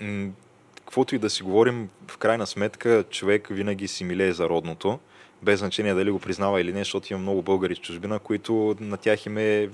[0.00, 0.28] м-
[0.76, 4.98] каквото и да си говорим, в крайна сметка човек винаги си милее за родното,
[5.42, 8.96] без значение дали го признава или не, защото има много българи в чужбина, които на
[8.96, 9.68] тях им е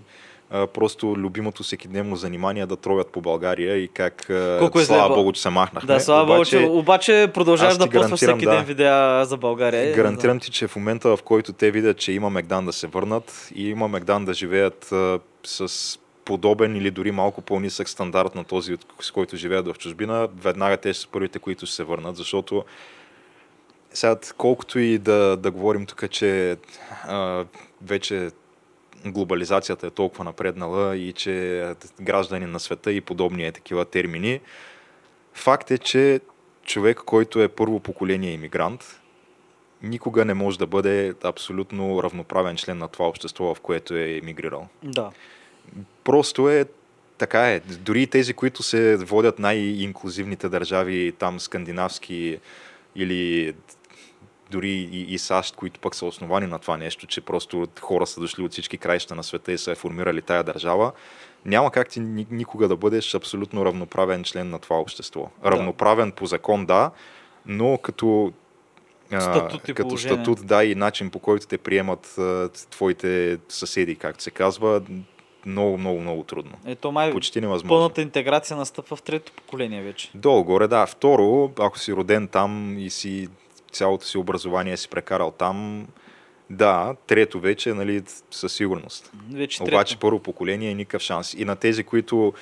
[0.51, 4.26] а, просто любимото всекидневно занимание да тровят по България и как
[4.59, 5.86] Колко е слава бо- Богу, че се махнахме.
[5.86, 8.62] да, слава Богу, че Обаче- продължаваш да постваш всеки ден да.
[8.62, 9.94] видеа за България.
[9.97, 13.49] Гарантирам ти, че в момента, в който те видят, че има Мегдан да се върнат
[13.55, 15.68] и има Мегдан да живеят а, с
[16.24, 20.94] подобен или дори малко по-нисък стандарт на този, с който живеят в чужбина, веднага те
[20.94, 22.64] са първите, които ще се върнат, защото
[23.92, 26.57] сега, колкото и да, да говорим тук, че
[27.05, 27.44] а,
[27.82, 28.30] вече
[29.13, 31.65] глобализацията е толкова напреднала и че
[32.01, 34.41] граждани на света и подобни е такива термини,
[35.35, 36.21] факт е, че
[36.65, 39.01] човек, който е първо поколение иммигрант,
[39.83, 44.69] никога не може да бъде абсолютно равноправен член на това общество, в което е емигрирал.
[44.83, 45.11] Да.
[46.05, 46.65] Просто е
[47.19, 47.61] така е.
[47.61, 52.39] Дори тези, които се водят най-инклюзивните държави, там скандинавски
[52.97, 53.55] или
[54.51, 58.20] дори и, и САЩ, които пък са основани на това нещо, че просто хора са
[58.20, 60.92] дошли от всички краища на света и са е формирали тая държава,
[61.44, 65.30] няма как ти ни- никога да бъдеш абсолютно равноправен член на това общество.
[65.44, 66.90] Равноправен по закон, да,
[67.47, 68.32] но като
[69.20, 70.16] Статут и като положение.
[70.16, 74.82] статут, да, и начин по който те приемат а, твоите съседи, както се казва,
[75.47, 76.53] много, много, много трудно.
[76.66, 77.68] Ето май Почти невъзможно.
[77.68, 80.11] пълната интеграция настъпва в трето поколение вече.
[80.14, 80.86] Долу-горе, да.
[80.86, 83.28] Второ, ако си роден там и си
[83.73, 85.87] цялото си образование си прекарал там,
[86.51, 89.12] да, трето вече, нали, със сигурност.
[89.33, 90.01] Вече Обаче трето.
[90.01, 91.35] първо поколение е никакъв шанс.
[91.35, 92.33] И на тези, които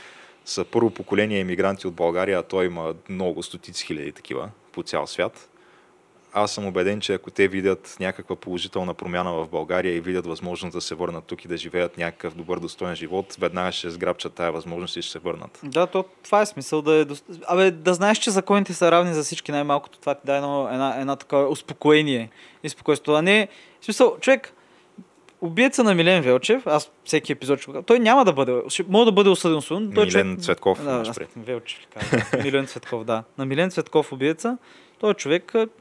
[0.44, 5.06] са първо поколение емигранти от България, а той има много, стотици хиляди такива по цял
[5.06, 5.50] свят.
[6.36, 10.72] Аз съм убеден, че ако те видят някаква положителна промяна в България и видят възможност
[10.72, 14.52] да се върнат тук и да живеят някакъв добър, достоен живот, веднага ще сграбчат тая
[14.52, 15.60] възможност и ще се върнат.
[15.62, 17.04] Да, то, това е смисъл да е...
[17.04, 20.68] дост- Абе, да знаеш, че законите са равни за всички, най-малкото това ти даде едно,
[20.72, 22.30] една, една такава успокоение
[22.62, 23.14] и спокойствие.
[23.14, 23.48] А не,
[23.80, 24.52] в смисъл, човек,
[25.40, 29.30] убиеца на Милен Велчев, аз всеки епизод ще той няма да бъде, може да бъде
[29.30, 29.92] осъден осъден.
[29.94, 31.18] Той Милен човек, Цветков, да, аз.
[31.36, 32.42] Велчев казвам?
[32.42, 33.22] Милен Цветков, да.
[33.38, 34.58] На Милен Цветков убиеца,
[34.98, 35.72] той човек, а, д-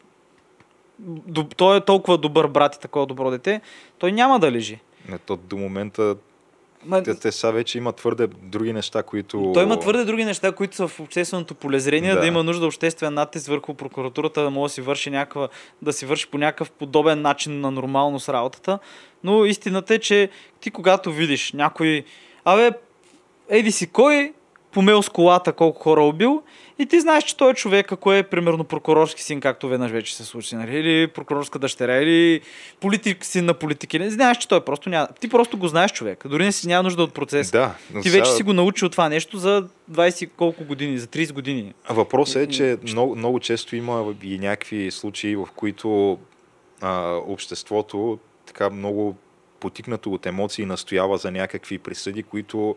[1.57, 3.61] той е толкова добър брат и такова добро дете,
[3.97, 4.79] той няма да лежи.
[5.09, 6.15] Не, то до момента
[6.85, 9.51] Ма, те, те са вече има твърде други неща, които...
[9.53, 12.15] Той има твърде други неща, които са в общественото полезрение, да.
[12.15, 12.21] Да.
[12.21, 15.47] да има нужда обществен натиск върху прокуратурата, да може да си върши някаква,
[15.81, 18.79] да си върши по някакъв подобен начин на нормалност работата.
[19.23, 20.29] Но истината е, че
[20.59, 22.03] ти когато видиш някой,
[22.45, 22.71] абе,
[23.49, 24.33] еди си кой,
[24.73, 26.43] помел с колата колко хора е убил
[26.79, 30.15] и ти знаеш, че той е човек, ако е примерно прокурорски син, както веднъж вече
[30.15, 30.79] се случи, нали?
[30.79, 32.41] или прокурорска дъщеря, или
[32.79, 33.99] политик син на политики.
[33.99, 35.07] Не знаеш, че той просто няма.
[35.19, 36.23] Ти просто го знаеш човек.
[36.27, 37.51] Дори не си няма нужда от процес.
[37.51, 41.07] Да, Ти сега- вече си го научил това нещо за 20 и колко години, за
[41.07, 41.73] 30 години.
[41.89, 46.17] Въпросът е, че много, много често има и някакви случаи, в които
[46.81, 49.15] а, обществото така много
[49.59, 52.75] потикнато от емоции настоява за някакви присъди, които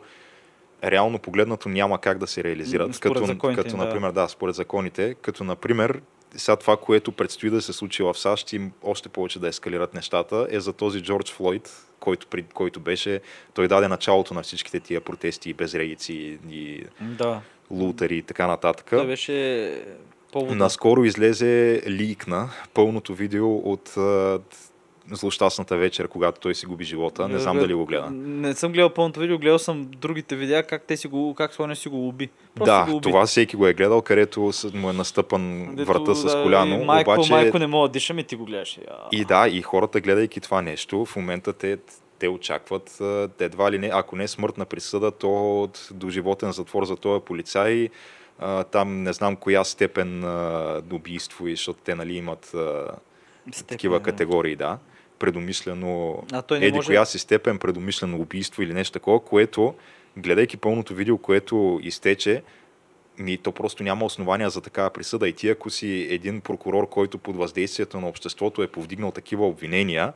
[0.84, 2.94] реално погледнато няма как да се реализират.
[2.94, 3.84] Според като, законите като им, да.
[3.84, 6.00] например, да, според законите, като например
[6.36, 10.46] сега това, което предстои да се случи в САЩ и още повече да ескалират нещата,
[10.50, 13.20] е за този Джордж Флойд, който, при, който беше,
[13.54, 17.40] той даде началото на всичките тия протести и безредици и Да.
[17.70, 18.86] лутари и така нататък.
[18.90, 19.82] Той беше
[20.32, 20.56] повод.
[20.56, 23.94] Наскоро излезе ликна пълното видео от
[25.10, 27.28] злощастната вечер, когато той си губи живота.
[27.28, 28.10] Не знам дали го гледа.
[28.10, 31.76] Не съм гледал пълното видео, гледал съм другите видеа, как те си го, как Соня
[31.76, 32.28] си го уби.
[32.54, 33.02] Просто Да, го уби.
[33.02, 36.80] това всеки го е гледал, където с- му е настъпан Дето, врата с да, коляно.
[36.80, 37.32] И майко, обаче...
[37.32, 38.78] майко не мога да дишам и ти го гледаш.
[38.78, 38.96] Я.
[39.12, 41.78] И да, и хората, гледайки това нещо, в момента те,
[42.18, 46.84] те очакват а, едва ли не, ако не е смъртна присъда, то от доживотен затвор
[46.84, 47.88] за този полицай.
[48.38, 52.84] А, там не знам коя степен а, убийство, и защото те нали, имат а,
[53.52, 54.78] Степен, такива категории, да.
[55.18, 59.74] Предумислено, А той не еди може- коя си степен предумислено убийство или нещо такова, което,
[60.16, 62.42] гледайки пълното видео, което изтече,
[63.18, 65.28] ми то просто няма основания за такава присъда.
[65.28, 70.12] И ти, ако си един прокурор, който под въздействието на обществото е повдигнал такива обвинения,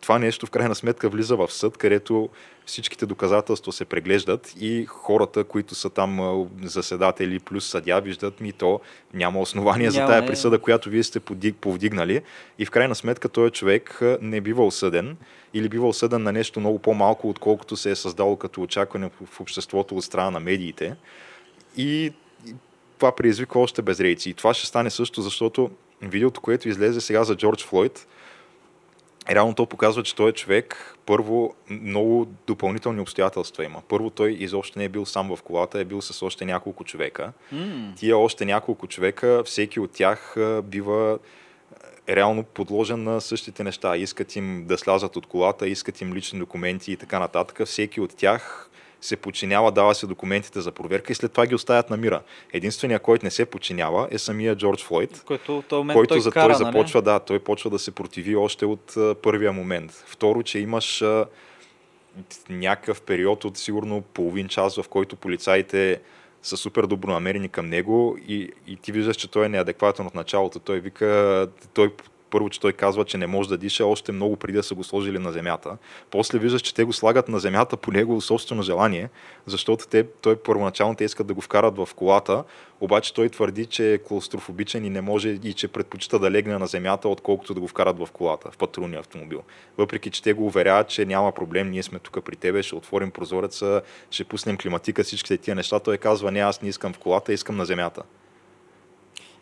[0.00, 2.28] това нещо в крайна сметка влиза в съд, където
[2.66, 8.80] всичките доказателства се преглеждат и хората, които са там заседатели плюс съдя, виждат ми то
[9.14, 11.20] няма основания за тая присъда, която вие сте
[11.60, 12.22] повдигнали.
[12.58, 15.16] И в крайна сметка този човек не бива осъден
[15.54, 19.96] или бива осъден на нещо много по-малко, отколкото се е създало като очакване в- обществото
[19.96, 20.96] от страна на медиите.
[21.76, 22.12] И
[22.46, 22.54] и
[22.98, 24.30] това предизвиква още безрейци.
[24.30, 25.70] И това ще стане също, защото
[26.02, 28.06] видеото, което излезе сега за Джордж Флойд,
[29.30, 33.82] реално то показва, че той е човек, първо, много допълнителни обстоятелства има.
[33.88, 37.32] Първо, той изобщо не е бил сам в колата, е бил с още няколко човека.
[37.52, 41.18] М, Тия още няколко човека, всеки от тях бива
[42.08, 43.96] реално подложен на същите неща.
[43.96, 47.66] Искат им да слязат от колата, искат им лични документи и така нататък.
[47.66, 48.69] Всеки от тях
[49.00, 52.22] се подчинява, дава се документите за проверка и след това ги оставят на мира.
[52.52, 56.64] Единственият, който не се подчинява е самия Джордж Флойд, Който който той за кара, той
[56.64, 56.76] нали?
[56.76, 60.04] започва, да, той почва да се противи още от а, първия момент.
[60.06, 61.26] Второ, че имаш а,
[62.50, 66.00] някакъв период от сигурно половин час, в който полицаите
[66.42, 70.58] са супер добронамерени към него и, и ти виждаш, че той е неадекватен от началото.
[70.58, 71.92] Той вика, той
[72.30, 74.84] първо, че той казва, че не може да диша още много преди да са го
[74.84, 75.76] сложили на земята.
[76.10, 79.08] После виждаш, че те го слагат на земята по негово собствено желание,
[79.46, 82.44] защото те, той първоначално те искат да го вкарат в колата,
[82.80, 86.66] обаче той твърди, че е клаустрофобичен и не може и че предпочита да легне на
[86.66, 89.42] земята, отколкото да го вкарат в колата, в патрулния автомобил.
[89.78, 93.10] Въпреки, че те го уверяват, че няма проблем, ние сме тук при тебе, ще отворим
[93.10, 95.80] прозореца, ще пуснем климатика, всичките тия неща.
[95.80, 98.02] Той казва, не, аз не искам в колата, искам на земята.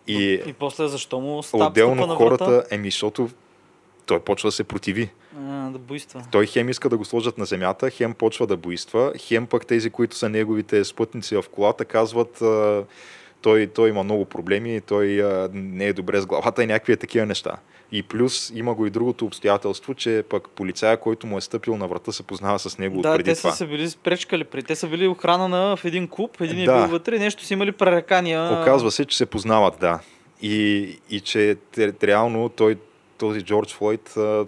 [0.09, 3.29] И, И после защо му стап отделно на хората, еми, защото
[4.07, 5.11] той почва да се противи.
[5.39, 6.23] А, да буйства.
[6.31, 9.91] Той хем иска да го сложат на земята, хем почва да буйства, хем пък тези,
[9.91, 12.43] които са неговите спътници в колата, казват
[13.43, 16.97] той, той има много проблеми, той а, не е добре с главата и някакви е
[16.97, 17.57] такива неща.
[17.93, 21.89] И плюс има го и другото обстоятелство, че пък полицая, който му е стъпил на
[21.89, 23.51] врата, се познава с него да, преди те това.
[23.51, 24.63] са се били спречкали при.
[24.63, 26.73] Те са били охрана на, в един клуб, един Да.
[26.73, 28.61] е бил вътре, нещо си имали пререкания.
[28.63, 30.01] Оказва се, че се познават, да.
[30.43, 32.77] И, и че те- реално той,
[33.19, 34.47] този Джордж Флойд а,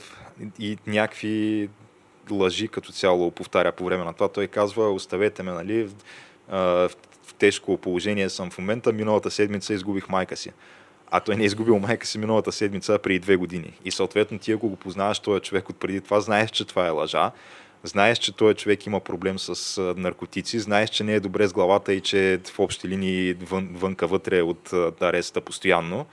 [0.59, 1.68] и някакви
[2.30, 4.28] лъжи като цяло повтаря по време на това.
[4.28, 5.88] Той казва, оставете ме, нали,
[6.49, 6.88] а,
[7.31, 10.51] в, тежко положение съм в момента, миналата седмица изгубих майка си.
[11.11, 13.78] А той не е изгубил майка си миналата седмица преди две години.
[13.85, 16.91] И съответно ти, ако го познаваш този човек от преди това, знаеш, че това е
[16.91, 17.31] лъжа.
[17.85, 21.95] Знаеш, че този човек има проблем с наркотици, знаеш, че не е добре с главата
[21.95, 26.07] и че е в общи линии вън, вънка вътре е от ареста постоянно.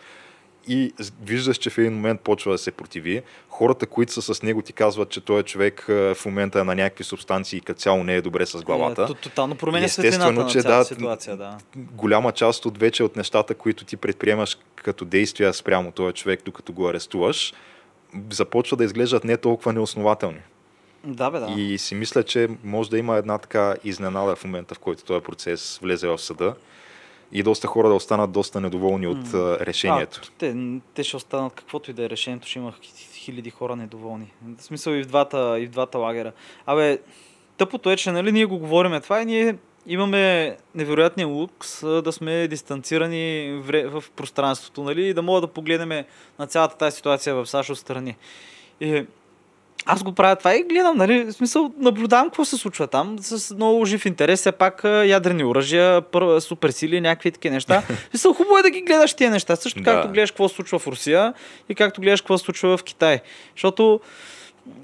[0.68, 0.94] И
[1.24, 3.22] виждаш, че в един момент почва да се противи.
[3.50, 6.76] Хората, които са с него, ти казват, че този човек а, в момента е на
[6.76, 9.04] някакви субстанции и като цяло не е добре с главата.
[9.04, 11.58] Е, то- тотално променя Естествено, на че цялата да, ситуация, да.
[11.76, 16.74] голяма част от вече от нещата, които ти предприемаш като действия спрямо този човек, докато
[16.74, 17.54] го арестуваш,
[18.30, 20.40] започва да изглеждат не толкова неоснователни.
[21.04, 21.54] Да, бе, да.
[21.58, 25.24] И си мисля, че може да има една така изненада в момента, в който този
[25.24, 26.56] процес влезе в съда
[27.32, 30.22] и доста хора да останат доста недоволни от а, решението.
[30.24, 30.56] А, те,
[30.94, 34.34] те ще останат каквото и да е решението, ще има хи- хиляди хора недоволни.
[34.58, 36.32] В смисъл и в двата, и в двата лагера.
[36.66, 37.00] Абе,
[37.58, 39.56] тъпото е, че нали, ние го говориме това и ние
[39.88, 43.52] имаме невероятния лукс да сме дистанцирани
[43.86, 46.06] в пространството, нали, и да мога да погледнем
[46.40, 48.16] на цялата тази ситуация в САЩ отстрани.
[48.82, 49.06] И
[49.88, 53.56] аз го правя това и гледам, нали, в смисъл, наблюдавам какво се случва там с
[53.56, 57.84] много жив интерес, все пак ядрени оръжия, пър- суперсили, някакви такива неща.
[58.10, 59.86] Смисъл, хубаво е да ги гледаш тия неща, също Да.
[59.86, 61.34] както гледаш какво се случва в Русия
[61.70, 63.20] и както гледаш какво се случва в Китай.
[63.56, 64.00] Защото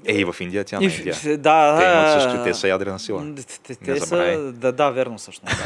[0.06, 1.14] Е, и в Индия тя Индия.
[1.14, 3.24] в- да, Те имат да, също, те са ядрена сила.
[3.66, 5.56] Те, те, Не са, да, да, верно всъщност.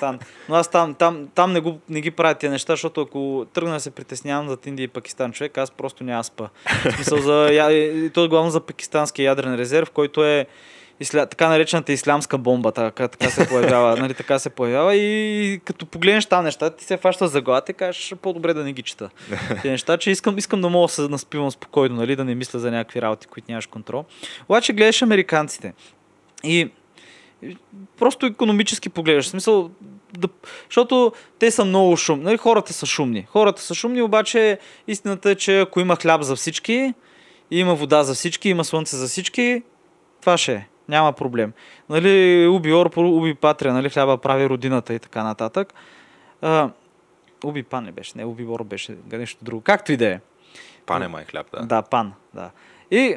[0.00, 0.18] Да.
[0.48, 3.74] Но аз там, там, там не, го, не ги правя тия неща, защото ако тръгна
[3.74, 6.48] да се притеснявам за Индия и Пакистан човек, аз просто няма спа.
[6.84, 10.46] В смисъл за, и то е главно за пакистанския ядрен резерв, който е
[11.00, 15.86] исля, така наречената ислямска бомба, така, така се появява, нали, така се появява и като
[15.86, 19.10] погледнеш там неща, ти се фащаш за главата и кажеш по-добре да не ги чета.
[19.62, 22.58] Те неща, че искам, искам да мога да се наспивам спокойно, нали, да не мисля
[22.58, 24.04] за някакви работи, които нямаш контрол.
[24.48, 25.72] Обаче гледаш американците
[26.44, 26.70] и
[27.98, 29.24] просто економически погледаш.
[29.24, 29.70] В смисъл,
[30.18, 30.28] да,
[30.68, 32.24] защото те са много шумни.
[32.24, 33.26] Нали, хората са шумни.
[33.28, 36.94] Хората са шумни, обаче истината е, че ако има хляб за всички,
[37.50, 39.62] има вода за всички, има слънце за всички,
[40.20, 40.66] това ще е.
[40.88, 41.52] Няма проблем.
[41.88, 45.74] Нали, уби Орпо, уби Патрия, нали, хляба прави родината и така нататък.
[46.42, 46.70] А,
[47.44, 49.62] уби Пан не беше, не, уби Ор беше нещо друго.
[49.62, 50.20] Както и да е.
[50.86, 51.66] Пане май хляб, да.
[51.66, 52.50] Да, пан, да.
[52.90, 53.16] И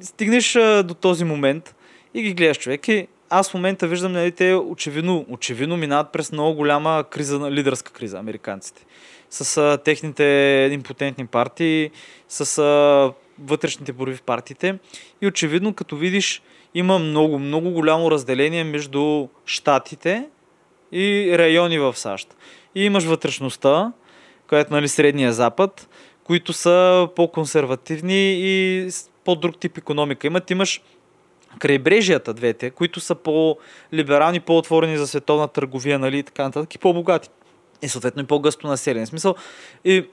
[0.00, 1.74] стигнеш а, до този момент
[2.14, 6.32] и ги гледаш човек и аз в момента виждам, нали, те очевидно, очевидно минават през
[6.32, 8.86] много голяма криза, лидерска криза, американците.
[9.30, 10.24] С а, техните
[10.72, 11.90] импотентни партии,
[12.28, 14.78] с а, вътрешните борби в партиите.
[15.22, 16.42] И очевидно, като видиш,
[16.74, 20.28] има много, много голямо разделение между щатите
[20.92, 22.36] и райони в САЩ.
[22.74, 23.92] И имаш вътрешността,
[24.48, 25.88] която нали, средния запад,
[26.24, 28.88] които са по-консервативни и
[29.24, 30.26] по-друг тип економика.
[30.26, 30.82] Имат, имаш
[31.58, 37.28] крайбрежията двете, които са по-либерални, по-отворени за световна търговия, нали, и така нататък, и по-богати.
[37.82, 39.06] И съответно и по-гъсто населени.
[39.06, 39.34] Смисъл,
[39.84, 40.04] и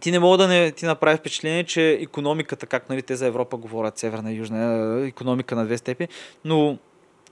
[0.00, 3.56] ти не мога да не ти направи впечатление, че економиката, как нали, те за Европа
[3.56, 6.08] говорят, северна и южна, економика на две степи,
[6.44, 6.78] но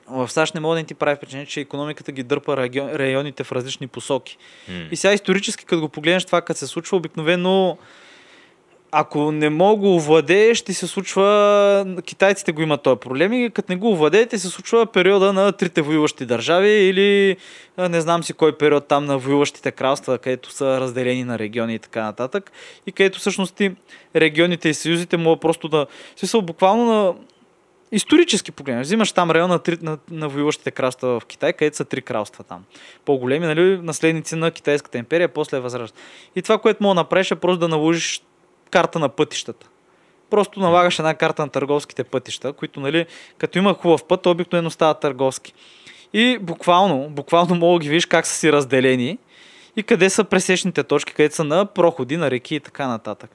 [0.08, 3.44] в САЩ не мога да не ти прави впечатление, че економиката ги дърпа район, районите
[3.44, 4.36] в различни посоки.
[4.68, 4.88] М.
[4.90, 7.78] И сега исторически, като го погледнеш това, като се случва, обикновено
[8.94, 11.96] ако не мога го овладееш, ще се случва...
[12.04, 15.82] Китайците го имат този проблем и като не го овладеете, се случва периода на трите
[15.82, 17.36] воюващи държави или
[17.78, 21.78] не знам си кой период там на воюващите кралства, където са разделени на региони и
[21.78, 22.52] така нататък.
[22.86, 23.72] И където всъщност ти
[24.16, 25.86] регионите и съюзите могат просто да...
[26.16, 27.14] Смисъл, буквално на
[27.92, 28.86] исторически погледнеш.
[28.86, 32.44] Взимаш там район на, три, на, на воюващите кралства в Китай, където са три кралства
[32.44, 32.64] там.
[33.04, 35.96] По-големи, нали, наследници на Китайската империя, после възражда.
[36.36, 38.22] И това, което мога да направиш е просто да наложиш
[38.72, 39.68] карта на пътищата.
[40.30, 43.06] Просто налагаш една карта на търговските пътища, които, нали,
[43.38, 45.54] като има хубав път, обикновено стават търговски.
[46.12, 49.18] И буквално, буквално мога да ги видиш как са си разделени
[49.76, 53.30] и къде са пресечните точки, където са на проходи, на реки и така нататък.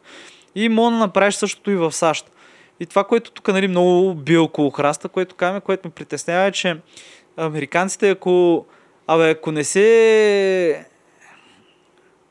[0.56, 2.32] И мога да направиш същото и в САЩ.
[2.80, 6.52] И това, което тук нали, много би около храста, което казваме, което ме притеснява е,
[6.52, 6.78] че
[7.38, 8.66] американците, ако,
[9.08, 10.86] абе, ако не се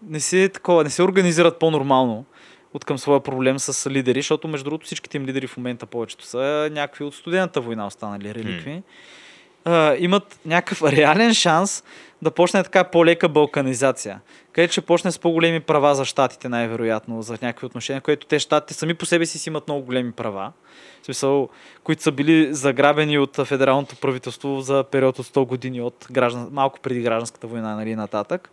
[0.03, 2.25] не се, такова, не се организират по-нормално
[2.77, 6.25] от към своя проблем с лидери, защото между другото всичките им лидери в момента повечето
[6.25, 8.83] са някакви от студената война останали реликви.
[9.65, 11.85] а, имат някакъв реален шанс
[12.23, 14.21] да почне така по-лека балканизация.
[14.53, 18.75] Където ще почне с по-големи права за щатите, най-вероятно, за някакви отношения, което те щатите
[18.75, 20.53] сами по себе си си имат много големи права.
[21.03, 21.49] В смисъл,
[21.85, 26.81] които са били заграбени от федералното правителство за период от 100 години от граждан, малко
[26.81, 28.51] преди гражданската война, нали, нататък.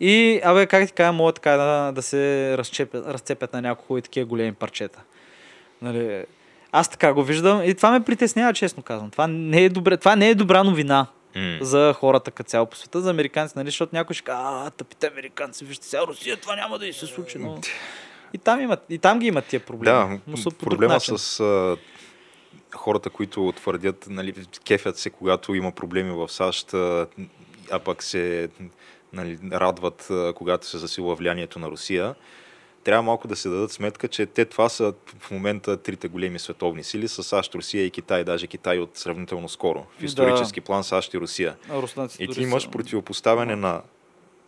[0.00, 4.02] И, абе, как ти кажа, могат така да, да се разцепят, разцепят на няколко и
[4.02, 5.00] такива големи парчета.
[5.82, 6.24] Нали,
[6.72, 9.10] аз така го виждам и това ме притеснява, честно казвам.
[9.10, 11.06] Това не е, добре, това не е добра новина
[11.36, 11.58] М.
[11.60, 13.68] за хората като цяло по света, за американците, нали?
[13.68, 17.06] Защото някой ще каже, а, тъпите американци, вижте сега Русия, това няма да и се
[17.06, 17.60] случи, но...
[18.32, 20.16] И там, имат, и там ги имат тия проблеми.
[20.16, 21.18] Да, но са проблема начин.
[21.18, 21.76] с а,
[22.74, 28.48] хората, които твърдят, нали, кефят се, когато има проблеми в САЩ, а пък се
[29.12, 32.14] нали, радват, когато се засилва влиянието на Русия,
[32.84, 36.84] трябва малко да се дадат сметка, че те това са в момента трите големи световни
[36.84, 39.86] сили с САЩ, Русия и Китай, даже Китай от сравнително скоро.
[39.96, 40.06] В Да.
[40.06, 41.56] исторически план САЩ и Русия.
[41.70, 43.82] Руснаците И ти имаш противопоставяне на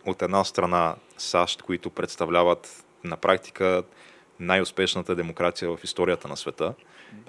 [0.07, 3.83] от една страна САЩ, които представляват на практика
[4.41, 6.75] най-успешната демокрация в историята на света.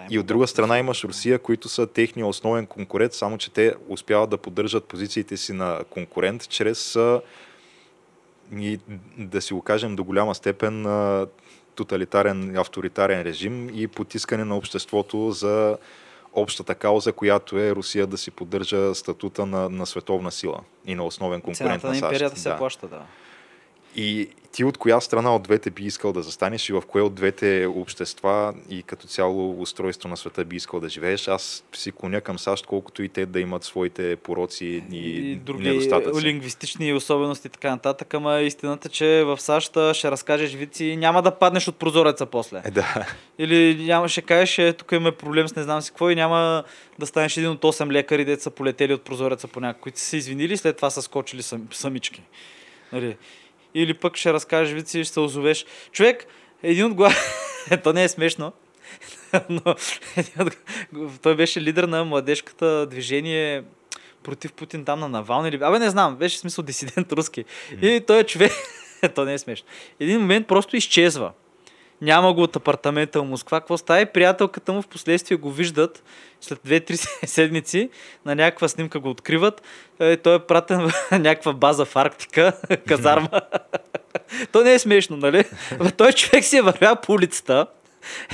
[0.09, 4.29] И от друга страна имаш Русия, които са техния основен конкурент, само че те успяват
[4.29, 6.97] да поддържат позициите си на конкурент чрез
[8.55, 8.79] и
[9.17, 10.85] да си го кажем до голяма степен
[11.75, 15.77] тоталитарен, авторитарен режим и потискане на обществото за
[16.33, 21.03] общата кауза, която е Русия да си поддържа статута на, на световна сила и на
[21.03, 22.11] основен конкурент Цената на на САЩ.
[22.11, 22.57] империята се Да.
[22.57, 23.01] плаща, да.
[23.95, 27.13] И ти от коя страна от двете би искал да застанеш и в кое от
[27.13, 31.27] двете общества и като цяло устройство на света би искал да живееш?
[31.27, 35.63] Аз си клоня към САЩ, колкото и те да имат своите пороци и, и други
[35.63, 36.21] недостатъци.
[36.21, 41.21] лингвистични особености и така нататък, ама истината, че в САЩ ще разкажеш вици и няма
[41.21, 42.61] да паднеш от прозореца после.
[42.65, 43.07] Е, да.
[43.37, 46.63] Или няма, ще кажеш, е, тук имаме проблем с не знам си какво и няма
[46.99, 50.05] да станеш един от 8 лекари, деца са полетели от прозореца по някакви, които са
[50.05, 52.21] се извинили, след това са скочили сам, самички.
[52.91, 53.17] Нали?
[53.75, 55.65] Или пък ще разкажеш вици и ще се озовеш.
[55.91, 56.25] Човек,
[56.63, 57.15] един от глава...
[57.83, 58.53] То не е смешно,
[59.49, 59.75] но
[61.21, 63.63] той беше лидер на младежката движение
[64.23, 65.59] против Путин там на Навални или...
[65.61, 67.45] Абе не знам, беше смисъл дисидент руски.
[67.81, 68.51] И той е човек...
[69.15, 69.67] То не е смешно.
[69.99, 71.31] Един момент просто изчезва.
[72.01, 73.59] Няма го от апартамента в Москва.
[73.59, 74.01] Какво става?
[74.01, 76.03] И приятелката му в последствие го виждат
[76.41, 77.89] след 2-3 седмици
[78.25, 79.61] на някаква снимка го откриват.
[79.99, 82.53] Е, Той е пратен в някаква база в Арктика,
[82.87, 83.29] казарма.
[84.51, 85.43] То не е смешно, нали?
[85.97, 87.67] Той човек си е вървял по улицата,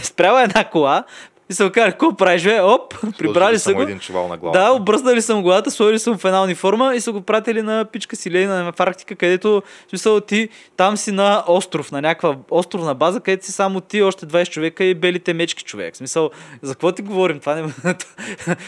[0.03, 1.03] спряла една кола
[1.49, 2.61] и се оказа, какво правиш, бе?
[2.61, 3.81] Оп, прибрали са го.
[3.81, 4.59] един чувал на главата.
[4.59, 8.15] Да, обръснали съм главата, сложили съм в една униформа и са го пратили на пичка
[8.15, 12.95] си Ленина в Арктика, където, в смисъл, ти там си на остров, на някаква островна
[12.95, 15.93] база, където си само ти, още 20 човека и белите мечки човек.
[15.93, 16.29] В смисъл,
[16.61, 17.39] за какво ти говорим?
[17.39, 17.73] Това не,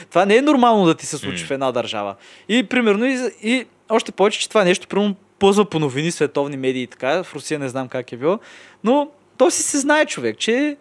[0.10, 1.48] това не е нормално да ти се случи М.
[1.48, 2.16] в една държава.
[2.50, 6.84] И примерно, и, и още повече, че това нещо, примерно, ползва по новини, световни медии
[6.84, 7.24] и така.
[7.24, 8.40] В Русия не знам как е било.
[8.84, 10.78] Но то си се знае човек, че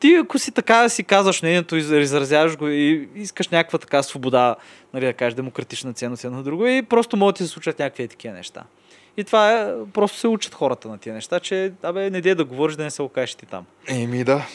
[0.00, 4.56] ти ако си така си казваш мнението, из- изразяваш го и искаш някаква така свобода,
[4.94, 7.78] нали, да кажеш демократична ценност едно на друго и просто могат да ти се случат
[7.78, 8.62] някакви такива неща.
[9.16, 12.44] И това е, просто се учат хората на тия неща, че, абе, не дей да
[12.44, 13.64] говориш, да не се окажеш ти там.
[13.88, 14.46] Еми да.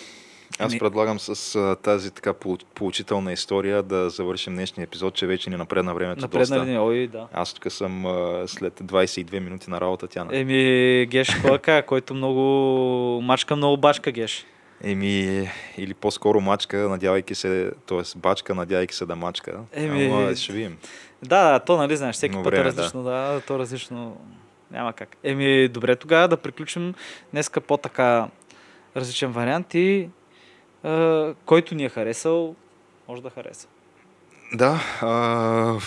[0.59, 2.33] Аз Ами- предлагам с а, тази така
[2.75, 6.71] поучителна история да завършим днешния епизод, че вече ни напредна времето Напредна доста.
[6.71, 6.77] ли?
[6.77, 7.27] Ой, да.
[7.33, 10.29] Аз тук съм а, след 22 минути на работа, Тяна.
[10.33, 12.41] Еми, Геш Клака, който много
[13.21, 14.45] мачка, много бачка Геш.
[14.83, 18.01] Еми, или по-скоро мачка, надявайки се, т.е.
[18.17, 19.59] бачка, надявайки се да мачка.
[19.73, 20.77] Еми, Ама ще видим.
[21.23, 23.09] Да, да, то нали знаеш, всеки Но път време, е различно, да.
[23.09, 24.17] да, то различно
[24.71, 25.17] няма как.
[25.23, 26.93] Еми, добре тогава да приключим
[27.31, 28.27] днеска по така
[28.95, 30.09] различен вариант и
[30.83, 32.55] а, който ни е харесал,
[33.07, 33.67] може да хареса.
[34.53, 35.77] Да, а,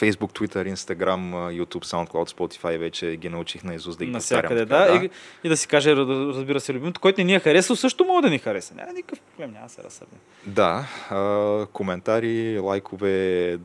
[0.00, 1.30] Facebook, Twitter, Instagram,
[1.62, 4.98] YouTube, SoundCloud, Spotify вече ги научих на Изус да ги Навсякъде, повтарям.
[4.98, 5.04] да.
[5.04, 5.10] И,
[5.44, 8.30] и, да си каже, разбира се, любимото, който не ни е харесал, също може да
[8.30, 8.74] ни хареса.
[8.74, 10.18] Няма никакъв проблем, няма да се разсърдим.
[10.46, 13.58] Да, а, коментари, лайкове,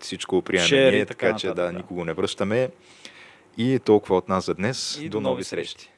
[0.00, 1.78] всичко приемаме ние, така така че нататък, да, да.
[1.78, 2.70] никого не връщаме.
[3.58, 4.98] И толкова от нас за днес.
[5.02, 5.90] И до нови срещи.